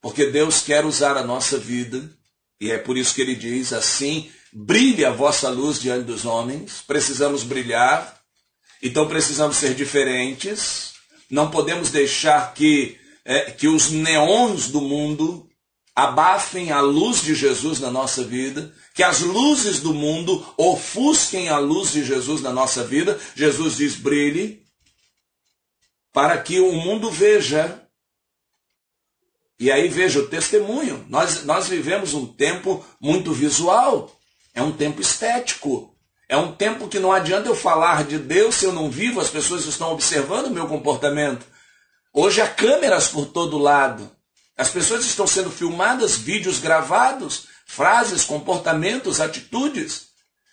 porque 0.00 0.30
Deus 0.30 0.62
quer 0.62 0.86
usar 0.86 1.18
a 1.18 1.22
nossa 1.22 1.58
vida, 1.58 2.10
e 2.58 2.70
é 2.70 2.78
por 2.78 2.96
isso 2.96 3.14
que 3.14 3.20
Ele 3.20 3.34
diz 3.34 3.74
assim: 3.74 4.30
brilhe 4.50 5.04
a 5.04 5.10
vossa 5.10 5.50
luz 5.50 5.78
diante 5.78 6.04
dos 6.04 6.24
homens, 6.24 6.82
precisamos 6.86 7.42
brilhar, 7.42 8.22
então 8.82 9.06
precisamos 9.06 9.58
ser 9.58 9.74
diferentes, 9.74 10.94
não 11.28 11.50
podemos 11.50 11.90
deixar 11.90 12.54
que, 12.54 12.98
é, 13.22 13.50
que 13.50 13.68
os 13.68 13.90
neons 13.90 14.68
do 14.68 14.80
mundo 14.80 15.49
abafem 15.94 16.72
a 16.72 16.80
luz 16.80 17.22
de 17.22 17.34
Jesus 17.34 17.80
na 17.80 17.90
nossa 17.90 18.24
vida, 18.24 18.72
que 18.94 19.02
as 19.02 19.20
luzes 19.20 19.80
do 19.80 19.92
mundo 19.92 20.44
ofusquem 20.56 21.48
a 21.48 21.58
luz 21.58 21.92
de 21.92 22.04
Jesus 22.04 22.40
na 22.40 22.52
nossa 22.52 22.84
vida. 22.84 23.18
Jesus 23.34 23.76
diz: 23.76 23.96
brilhe, 23.96 24.62
para 26.12 26.38
que 26.38 26.60
o 26.60 26.72
mundo 26.72 27.10
veja. 27.10 27.82
E 29.58 29.70
aí 29.70 29.88
veja 29.88 30.20
o 30.20 30.26
testemunho. 30.26 31.04
Nós, 31.08 31.44
nós 31.44 31.68
vivemos 31.68 32.14
um 32.14 32.26
tempo 32.26 32.82
muito 32.98 33.30
visual, 33.30 34.10
é 34.54 34.62
um 34.62 34.72
tempo 34.72 35.02
estético. 35.02 35.94
É 36.30 36.36
um 36.36 36.52
tempo 36.52 36.86
que 36.86 37.00
não 37.00 37.12
adianta 37.12 37.48
eu 37.48 37.56
falar 37.56 38.04
de 38.04 38.16
Deus 38.16 38.54
se 38.54 38.64
eu 38.64 38.72
não 38.72 38.88
vivo, 38.88 39.20
as 39.20 39.28
pessoas 39.28 39.64
estão 39.66 39.92
observando 39.92 40.46
o 40.46 40.50
meu 40.50 40.68
comportamento. 40.68 41.44
Hoje 42.14 42.40
há 42.40 42.46
câmeras 42.46 43.08
por 43.08 43.26
todo 43.26 43.58
lado. 43.58 44.08
As 44.60 44.68
pessoas 44.68 45.06
estão 45.06 45.26
sendo 45.26 45.50
filmadas, 45.50 46.16
vídeos 46.16 46.58
gravados, 46.58 47.44
frases, 47.64 48.24
comportamentos, 48.24 49.18
atitudes. 49.18 50.08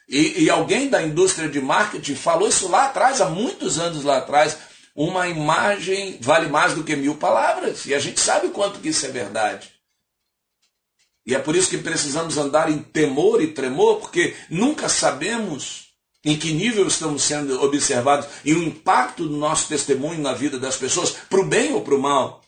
E, 0.08 0.46
e, 0.46 0.50
alguém 0.50 0.88
da 0.88 1.04
indústria 1.04 1.50
de 1.50 1.60
marketing 1.60 2.15
falou 2.15 2.48
isso 2.48 2.70
lá 2.70 2.86
atrás, 2.86 3.20
há 3.20 3.28
muitos 3.28 3.78
anos 3.78 4.06
lá 4.06 4.20
atrás. 4.20 4.60
Uma 4.96 5.28
imagem 5.28 6.17
vale 6.22 6.48
mais 6.48 6.74
do 6.74 6.86
que 6.86 6.96
mil 6.96 7.15
palavras. 7.15 7.86
E 7.86 7.93
a 7.93 8.00
gente 8.00 8.22
sabe 8.22 8.48
quanto 8.48 8.80
que 8.80 8.88
isso 8.88 9.06
é 9.06 9.10
verdade. 9.10 9.74
E 11.26 11.36
é 11.36 11.39
por 11.39 11.54
isso 11.54 11.70
que 11.70 11.78
precisamos 11.78 12.38
andar 12.38 12.72
em 12.72 12.80
temor 12.80 13.41
e 13.41 13.48
tremor, 13.48 13.98
porque 13.98 14.34
nunca 14.50 14.88
sabemos 14.88 15.88
em 16.24 16.38
que 16.38 16.54
nível 16.54 16.88
estamos 16.88 17.24
sendo 17.24 17.62
observados 17.62 18.30
e 18.46 18.54
o 18.54 18.63
impacto 18.63 19.28
do 19.28 19.36
nosso 19.36 19.67
testemunho 19.67 20.22
na 20.22 20.34
vida 20.34 20.58
das 20.58 20.78
pessoas, 20.78 21.12
para 21.30 21.41
o 21.41 21.46
bem 21.46 21.74
ou 21.74 21.82
para 21.82 21.96
o 21.96 22.02
mal. 22.02 22.46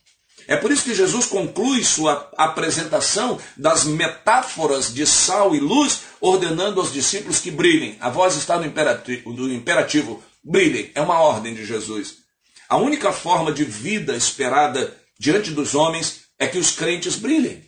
É 0.49 0.57
por 0.57 0.71
isso 0.71 0.83
que 0.83 0.95
Jesus 0.95 1.27
conclui 1.27 1.83
sua 1.83 2.27
apresentação 2.35 3.39
das 3.55 3.83
metáforas 3.83 4.91
de 4.91 5.05
sal 5.05 5.55
e 5.55 5.59
luz, 5.59 6.01
ordenando 6.19 6.79
aos 6.79 6.91
discípulos 6.91 7.37
que 7.37 7.51
brilhem. 7.51 7.97
A 7.99 8.09
voz 8.09 8.35
está 8.35 8.57
no 8.57 8.65
imperativo, 8.65 9.31
no 9.31 9.53
imperativo 9.53 10.23
brilhem. 10.43 10.89
É 10.95 11.01
uma 11.01 11.19
ordem 11.19 11.53
de 11.53 11.63
Jesus. 11.63 12.23
A 12.67 12.77
única 12.77 13.13
forma 13.13 13.51
de 13.51 13.63
vida 13.63 14.17
esperada 14.17 14.97
diante 15.19 15.51
dos 15.51 15.75
homens 15.75 16.21
é 16.39 16.47
que 16.47 16.57
os 16.57 16.71
crentes 16.71 17.15
brilhem, 17.15 17.63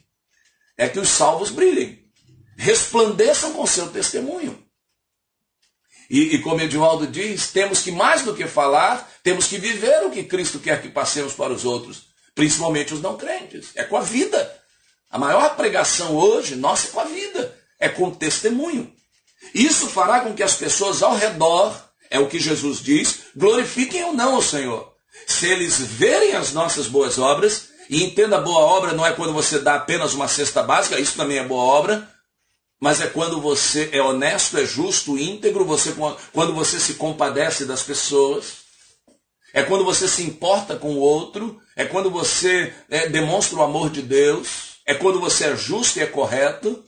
é 0.75 0.89
que 0.89 0.97
os 0.97 1.09
salvos 1.09 1.51
brilhem, 1.51 1.99
resplandeçam 2.57 3.53
com 3.53 3.67
seu 3.67 3.91
testemunho. 3.91 4.57
E, 6.09 6.33
e 6.33 6.41
como 6.41 6.61
Edivaldo 6.61 7.05
diz, 7.05 7.51
temos 7.51 7.83
que 7.83 7.91
mais 7.91 8.23
do 8.23 8.33
que 8.33 8.47
falar, 8.47 9.07
temos 9.21 9.45
que 9.45 9.59
viver 9.59 10.03
o 10.03 10.09
que 10.09 10.23
Cristo 10.23 10.57
quer 10.57 10.81
que 10.81 10.89
passemos 10.89 11.33
para 11.33 11.53
os 11.53 11.63
outros 11.63 12.09
principalmente 12.35 12.93
os 12.93 13.01
não 13.01 13.17
crentes. 13.17 13.69
É 13.75 13.83
com 13.83 13.97
a 13.97 14.01
vida. 14.01 14.59
A 15.09 15.17
maior 15.17 15.55
pregação 15.55 16.15
hoje, 16.15 16.55
nossa, 16.55 16.87
é 16.87 16.91
com 16.91 16.99
a 16.99 17.05
vida, 17.05 17.57
é 17.79 17.89
com 17.89 18.05
o 18.05 18.15
testemunho. 18.15 18.91
Isso 19.53 19.87
fará 19.87 20.21
com 20.21 20.33
que 20.33 20.43
as 20.43 20.55
pessoas 20.55 21.03
ao 21.03 21.15
redor, 21.15 21.75
é 22.09 22.19
o 22.19 22.27
que 22.27 22.39
Jesus 22.39 22.79
diz, 22.79 23.23
glorifiquem 23.35 24.03
ou 24.05 24.13
não 24.13 24.37
o 24.37 24.41
Senhor. 24.41 24.93
Se 25.27 25.47
eles 25.47 25.79
verem 25.79 26.35
as 26.35 26.53
nossas 26.53 26.87
boas 26.87 27.17
obras, 27.17 27.69
e 27.89 28.03
entenda 28.03 28.39
boa 28.39 28.59
obra 28.59 28.93
não 28.93 29.05
é 29.05 29.11
quando 29.11 29.33
você 29.33 29.59
dá 29.59 29.75
apenas 29.75 30.13
uma 30.13 30.27
cesta 30.27 30.63
básica, 30.63 30.97
isso 30.97 31.17
também 31.17 31.37
é 31.37 31.43
boa 31.43 31.63
obra, 31.63 32.09
mas 32.79 33.01
é 33.01 33.07
quando 33.07 33.41
você 33.41 33.89
é 33.91 34.01
honesto, 34.01 34.57
é 34.57 34.65
justo, 34.65 35.17
íntegro, 35.17 35.65
você, 35.65 35.93
quando 36.31 36.53
você 36.53 36.79
se 36.79 36.93
compadece 36.93 37.65
das 37.65 37.83
pessoas, 37.83 38.61
é 39.53 39.61
quando 39.61 39.83
você 39.83 40.07
se 40.07 40.23
importa 40.23 40.77
com 40.77 40.93
o 40.93 40.99
outro, 40.99 41.61
é 41.81 41.85
quando 41.85 42.11
você 42.11 42.71
é, 42.91 43.09
demonstra 43.09 43.57
o 43.57 43.63
amor 43.63 43.89
de 43.89 44.03
Deus, 44.03 44.77
é 44.85 44.93
quando 44.93 45.19
você 45.19 45.45
é 45.45 45.55
justo 45.55 45.97
e 45.97 46.03
é 46.03 46.05
correto, 46.05 46.83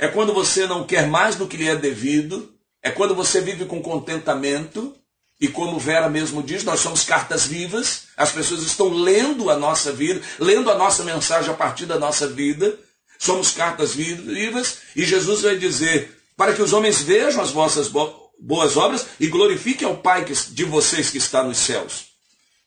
é 0.00 0.08
quando 0.08 0.34
você 0.34 0.66
não 0.66 0.84
quer 0.84 1.06
mais 1.06 1.36
do 1.36 1.46
que 1.46 1.56
lhe 1.56 1.68
é 1.68 1.76
devido, 1.76 2.52
é 2.82 2.90
quando 2.90 3.14
você 3.14 3.40
vive 3.40 3.66
com 3.66 3.80
contentamento, 3.80 4.96
e 5.40 5.46
como 5.46 5.78
Vera 5.78 6.08
mesmo 6.08 6.42
diz, 6.42 6.64
nós 6.64 6.80
somos 6.80 7.04
cartas 7.04 7.46
vivas, 7.46 8.08
as 8.16 8.32
pessoas 8.32 8.62
estão 8.62 8.88
lendo 8.88 9.48
a 9.48 9.56
nossa 9.56 9.92
vida, 9.92 10.20
lendo 10.40 10.72
a 10.72 10.74
nossa 10.76 11.04
mensagem 11.04 11.48
a 11.48 11.54
partir 11.54 11.86
da 11.86 11.96
nossa 11.96 12.26
vida, 12.26 12.76
somos 13.20 13.52
cartas 13.52 13.94
vivas, 13.94 14.78
e 14.96 15.04
Jesus 15.04 15.42
vai 15.42 15.56
dizer: 15.56 16.20
para 16.36 16.52
que 16.52 16.62
os 16.62 16.72
homens 16.72 17.00
vejam 17.00 17.40
as 17.40 17.52
vossas 17.52 17.88
boas 18.40 18.76
obras 18.76 19.06
e 19.20 19.28
glorifiquem 19.28 19.86
ao 19.86 19.98
Pai 19.98 20.24
de 20.24 20.64
vocês 20.64 21.10
que 21.10 21.18
está 21.18 21.44
nos 21.44 21.58
céus. 21.58 22.06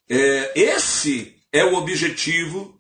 É, 0.07 0.53
esse 0.55 1.38
é 1.51 1.63
o 1.63 1.75
objetivo 1.75 2.77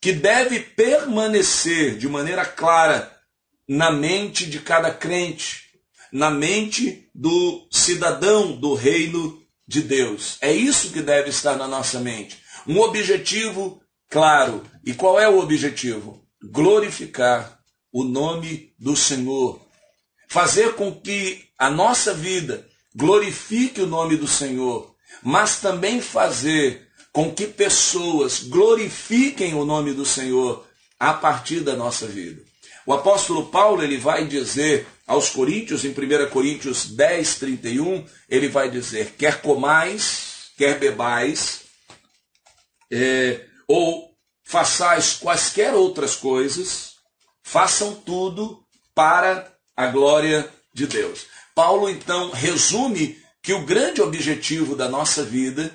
que 0.00 0.12
deve 0.12 0.60
permanecer 0.60 1.96
de 1.96 2.08
maneira 2.08 2.44
clara 2.44 3.16
na 3.68 3.90
mente 3.90 4.46
de 4.46 4.58
cada 4.58 4.92
crente, 4.92 5.62
na 6.12 6.30
mente 6.30 7.08
do 7.14 7.66
cidadão 7.70 8.52
do 8.52 8.74
reino 8.74 9.40
de 9.66 9.80
Deus. 9.80 10.36
É 10.40 10.52
isso 10.52 10.90
que 10.90 11.00
deve 11.00 11.30
estar 11.30 11.56
na 11.56 11.68
nossa 11.68 12.00
mente. 12.00 12.42
Um 12.66 12.80
objetivo 12.80 13.80
claro. 14.10 14.62
E 14.84 14.92
qual 14.92 15.18
é 15.18 15.28
o 15.28 15.38
objetivo? 15.38 16.22
Glorificar 16.42 17.60
o 17.92 18.04
nome 18.04 18.74
do 18.78 18.96
Senhor. 18.96 19.60
Fazer 20.28 20.74
com 20.74 20.92
que 20.92 21.44
a 21.58 21.70
nossa 21.70 22.12
vida 22.12 22.66
glorifique 22.94 23.80
o 23.80 23.86
nome 23.86 24.16
do 24.16 24.26
Senhor, 24.26 24.94
mas 25.22 25.60
também 25.60 26.00
fazer 26.00 26.88
com 27.12 27.32
que 27.32 27.46
pessoas 27.46 28.40
glorifiquem 28.40 29.54
o 29.54 29.64
nome 29.64 29.92
do 29.92 30.04
Senhor 30.04 30.66
a 30.98 31.12
partir 31.12 31.60
da 31.60 31.76
nossa 31.76 32.06
vida. 32.06 32.42
O 32.86 32.92
apóstolo 32.92 33.46
Paulo 33.46 33.82
ele 33.82 33.98
vai 33.98 34.26
dizer 34.26 34.86
aos 35.06 35.28
Coríntios, 35.30 35.84
em 35.84 35.90
1 35.90 36.30
Coríntios 36.30 36.86
10, 36.86 37.34
31, 37.36 38.04
ele 38.28 38.48
vai 38.48 38.70
dizer: 38.70 39.14
quer 39.18 39.40
comais, 39.40 40.50
quer 40.56 40.78
bebais, 40.78 41.62
é, 42.90 43.44
ou 43.68 44.10
façais 44.42 45.14
quaisquer 45.14 45.74
outras 45.74 46.16
coisas, 46.16 46.94
façam 47.42 47.94
tudo 47.94 48.62
para 48.94 49.52
a 49.76 49.86
glória 49.86 50.48
de 50.74 50.86
Deus. 50.86 51.26
Paulo 51.54 51.88
então 51.88 52.30
resume 52.30 53.18
que 53.42 53.52
o 53.52 53.64
grande 53.64 54.00
objetivo 54.00 54.74
da 54.74 54.88
nossa 54.88 55.24
vida 55.24 55.72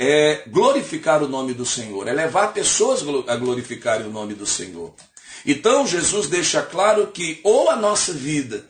é 0.00 0.44
glorificar 0.46 1.22
o 1.22 1.28
nome 1.28 1.52
do 1.52 1.66
Senhor, 1.66 2.08
é 2.08 2.12
levar 2.12 2.54
pessoas 2.54 3.02
a 3.28 3.36
glorificarem 3.36 4.06
o 4.06 4.10
nome 4.10 4.32
do 4.32 4.46
Senhor. 4.46 4.94
Então 5.44 5.86
Jesus 5.86 6.26
deixa 6.26 6.62
claro 6.62 7.08
que 7.08 7.38
ou 7.44 7.68
a 7.70 7.76
nossa 7.76 8.12
vida 8.14 8.66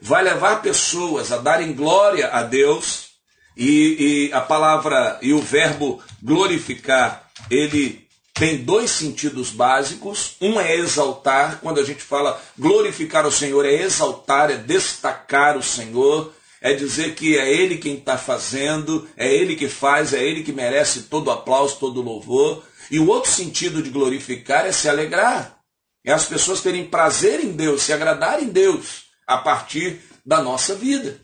vai 0.00 0.24
levar 0.24 0.60
pessoas 0.60 1.30
a 1.30 1.38
darem 1.38 1.72
glória 1.72 2.28
a 2.32 2.42
Deus, 2.42 3.12
e, 3.56 4.28
e 4.30 4.32
a 4.32 4.40
palavra 4.40 5.18
e 5.22 5.32
o 5.32 5.40
verbo 5.40 6.02
glorificar, 6.22 7.30
ele 7.50 8.06
tem 8.34 8.64
dois 8.64 8.90
sentidos 8.90 9.50
básicos. 9.50 10.36
Um 10.40 10.60
é 10.60 10.74
exaltar, 10.74 11.60
quando 11.60 11.78
a 11.78 11.84
gente 11.84 12.02
fala 12.02 12.40
glorificar 12.58 13.26
o 13.26 13.32
Senhor, 13.32 13.64
é 13.64 13.74
exaltar, 13.74 14.50
é 14.50 14.56
destacar 14.56 15.56
o 15.56 15.62
Senhor, 15.62 16.32
é 16.62 16.72
dizer 16.74 17.16
que 17.16 17.36
é 17.36 17.52
Ele 17.52 17.76
quem 17.76 17.98
está 17.98 18.16
fazendo, 18.16 19.10
é 19.16 19.30
Ele 19.34 19.56
que 19.56 19.68
faz, 19.68 20.14
é 20.14 20.22
Ele 20.22 20.44
que 20.44 20.52
merece 20.52 21.02
todo 21.02 21.30
aplauso, 21.30 21.76
todo 21.78 22.00
louvor. 22.00 22.64
E 22.88 23.00
o 23.00 23.08
outro 23.08 23.30
sentido 23.30 23.82
de 23.82 23.90
glorificar 23.90 24.64
é 24.64 24.70
se 24.70 24.88
alegrar, 24.88 25.60
é 26.04 26.12
as 26.12 26.26
pessoas 26.26 26.60
terem 26.60 26.86
prazer 26.88 27.40
em 27.40 27.52
Deus, 27.52 27.82
se 27.82 27.92
agradar 27.92 28.40
em 28.40 28.48
Deus 28.48 29.06
a 29.26 29.38
partir 29.38 30.00
da 30.24 30.40
nossa 30.40 30.74
vida. 30.74 31.20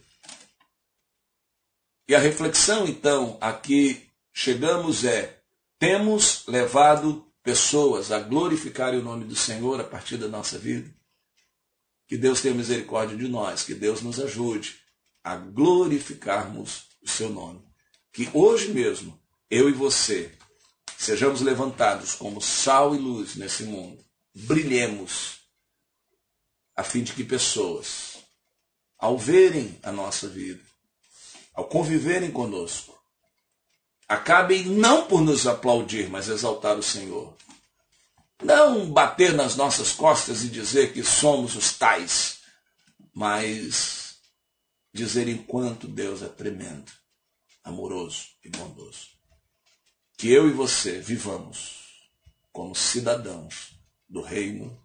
E 2.09 2.15
a 2.15 2.19
reflexão, 2.19 2.89
então, 2.89 3.39
aqui 3.41 4.09
chegamos 4.33 5.05
é 5.05 5.39
temos 5.79 6.45
levado 6.49 7.25
pessoas 7.45 8.11
a 8.11 8.19
glorificarem 8.19 8.99
o 8.99 9.05
nome 9.05 9.25
do 9.25 9.37
Senhor 9.37 9.81
a 9.81 9.85
partir 9.85 10.17
da 10.17 10.27
nossa 10.27 10.59
vida? 10.59 10.91
Que 12.09 12.17
Deus 12.17 12.41
tenha 12.41 12.55
misericórdia 12.55 13.17
de 13.17 13.29
nós, 13.29 13.63
que 13.63 13.75
Deus 13.75 14.03
nos 14.03 14.19
ajude 14.19 14.88
a 15.29 15.37
glorificarmos 15.37 16.85
o 17.03 17.09
seu 17.09 17.29
nome. 17.29 17.63
Que 18.11 18.31
hoje 18.33 18.73
mesmo, 18.73 19.21
eu 19.51 19.69
e 19.69 19.73
você, 19.73 20.33
sejamos 20.97 21.43
levantados 21.43 22.15
como 22.15 22.41
sal 22.41 22.95
e 22.95 22.99
luz 22.99 23.37
nesse 23.37 23.65
mundo. 23.65 24.03
Brilhemos, 24.35 25.41
a 26.75 26.83
fim 26.83 27.03
de 27.03 27.13
que 27.13 27.25
pessoas, 27.25 28.21
ao 28.99 29.19
verem 29.19 29.79
a 29.83 29.93
nossa 29.93 30.27
vida, 30.27 30.65
ao 31.53 31.67
conviverem 31.67 32.31
conosco, 32.31 32.99
acabem 34.09 34.65
não 34.65 35.07
por 35.07 35.21
nos 35.21 35.47
aplaudir, 35.47 36.09
mas 36.09 36.29
exaltar 36.29 36.79
o 36.79 36.83
Senhor. 36.83 37.37
Não 38.43 38.91
bater 38.91 39.35
nas 39.35 39.57
nossas 39.57 39.93
costas 39.93 40.43
e 40.43 40.49
dizer 40.49 40.95
que 40.95 41.05
somos 41.05 41.55
os 41.55 41.75
tais, 41.75 42.39
mas 43.13 44.08
dizer 44.99 45.29
enquanto 45.29 45.87
Deus 45.87 46.23
é 46.23 46.29
tremendo, 46.29 46.91
amoroso 47.63 48.27
e 48.45 48.49
bondoso. 48.49 49.11
Que 50.17 50.33
eu 50.33 50.49
e 50.49 50.53
você 50.53 50.99
vivamos 50.99 52.11
como 52.51 52.75
cidadãos 52.75 53.79
do 54.09 54.21
reino 54.21 54.77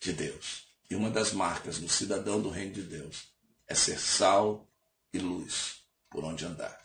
de 0.00 0.12
Deus. 0.12 0.66
E 0.90 0.96
uma 0.96 1.10
das 1.10 1.32
marcas 1.32 1.78
do 1.78 1.88
cidadão 1.88 2.42
do 2.42 2.50
reino 2.50 2.74
de 2.74 2.82
Deus 2.82 3.28
é 3.68 3.74
ser 3.74 4.00
sal 4.00 4.68
e 5.12 5.18
luz 5.18 5.76
por 6.10 6.24
onde 6.24 6.44
andar. 6.44 6.76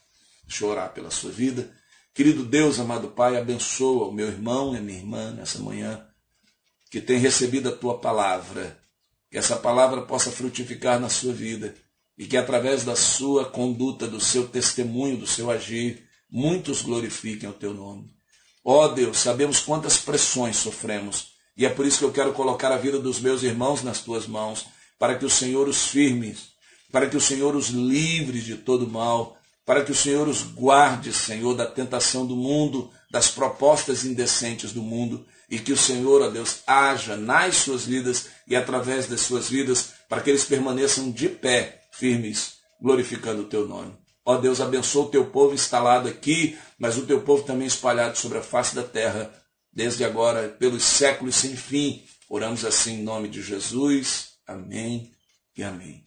Deixa 0.43 0.63
eu 0.63 0.69
orar 0.69 0.93
pela 0.93 1.09
sua 1.09 1.31
vida. 1.31 1.75
Querido 2.13 2.45
Deus, 2.45 2.79
amado 2.79 3.09
Pai, 3.09 3.37
abençoa 3.37 4.07
o 4.07 4.11
meu 4.11 4.27
irmão 4.27 4.75
e 4.75 4.77
a 4.77 4.81
minha 4.81 4.99
irmã 4.99 5.31
nessa 5.31 5.57
manhã, 5.59 6.07
que 6.91 7.01
tem 7.01 7.17
recebido 7.17 7.69
a 7.69 7.75
tua 7.75 7.99
palavra. 7.99 8.79
Que 9.31 9.37
essa 9.37 9.55
palavra 9.55 10.03
possa 10.03 10.29
frutificar 10.29 10.99
na 10.99 11.09
sua 11.09 11.33
vida 11.33 11.73
e 12.21 12.27
que 12.27 12.37
através 12.37 12.85
da 12.85 12.95
sua 12.95 13.45
conduta, 13.45 14.07
do 14.07 14.19
seu 14.19 14.47
testemunho, 14.47 15.17
do 15.17 15.25
seu 15.25 15.49
agir, 15.49 16.07
muitos 16.29 16.83
glorifiquem 16.83 17.49
o 17.49 17.53
teu 17.53 17.73
nome. 17.73 18.05
Ó 18.63 18.85
oh 18.85 18.87
Deus, 18.89 19.17
sabemos 19.17 19.59
quantas 19.59 19.97
pressões 19.97 20.57
sofremos 20.57 21.31
e 21.57 21.65
é 21.65 21.69
por 21.69 21.83
isso 21.83 21.97
que 21.97 22.05
eu 22.05 22.11
quero 22.11 22.33
colocar 22.33 22.71
a 22.71 22.77
vida 22.77 22.99
dos 22.99 23.19
meus 23.19 23.41
irmãos 23.41 23.81
nas 23.81 24.01
tuas 24.01 24.27
mãos, 24.27 24.67
para 24.99 25.17
que 25.17 25.25
o 25.25 25.29
Senhor 25.29 25.67
os 25.67 25.87
firme, 25.87 26.37
para 26.91 27.09
que 27.09 27.17
o 27.17 27.21
Senhor 27.21 27.55
os 27.55 27.69
livre 27.69 28.39
de 28.39 28.55
todo 28.55 28.87
mal, 28.87 29.35
para 29.65 29.83
que 29.83 29.91
o 29.91 29.95
Senhor 29.95 30.27
os 30.27 30.43
guarde, 30.43 31.11
Senhor, 31.11 31.55
da 31.55 31.65
tentação 31.65 32.25
do 32.25 32.35
mundo, 32.35 32.91
das 33.09 33.29
propostas 33.29 34.05
indecentes 34.05 34.71
do 34.73 34.81
mundo, 34.81 35.25
e 35.49 35.59
que 35.59 35.73
o 35.73 35.77
Senhor, 35.77 36.21
ó 36.21 36.29
Deus, 36.29 36.59
haja 36.65 37.17
nas 37.17 37.57
suas 37.57 37.85
vidas 37.85 38.27
e 38.47 38.55
através 38.55 39.07
das 39.07 39.21
suas 39.21 39.49
vidas, 39.49 39.93
para 40.07 40.21
que 40.21 40.29
eles 40.29 40.45
permaneçam 40.45 41.11
de 41.11 41.27
pé, 41.27 41.80
firmes, 42.01 42.55
glorificando 42.81 43.43
o 43.43 43.45
teu 43.45 43.67
nome. 43.67 43.93
Ó 44.25 44.37
Deus, 44.37 44.59
abençoa 44.59 45.05
o 45.05 45.09
teu 45.09 45.27
povo 45.27 45.53
instalado 45.53 46.09
aqui, 46.09 46.57
mas 46.79 46.97
o 46.97 47.05
teu 47.05 47.21
povo 47.21 47.43
também 47.43 47.67
espalhado 47.67 48.17
sobre 48.17 48.39
a 48.39 48.41
face 48.41 48.73
da 48.73 48.81
terra, 48.81 49.31
desde 49.71 50.03
agora, 50.03 50.49
pelos 50.49 50.83
séculos 50.83 51.35
sem 51.35 51.55
fim. 51.55 52.03
Oramos 52.27 52.65
assim 52.65 52.95
em 52.95 53.03
nome 53.03 53.27
de 53.27 53.39
Jesus. 53.43 54.31
Amém 54.47 55.11
e 55.55 55.63
amém. 55.63 56.03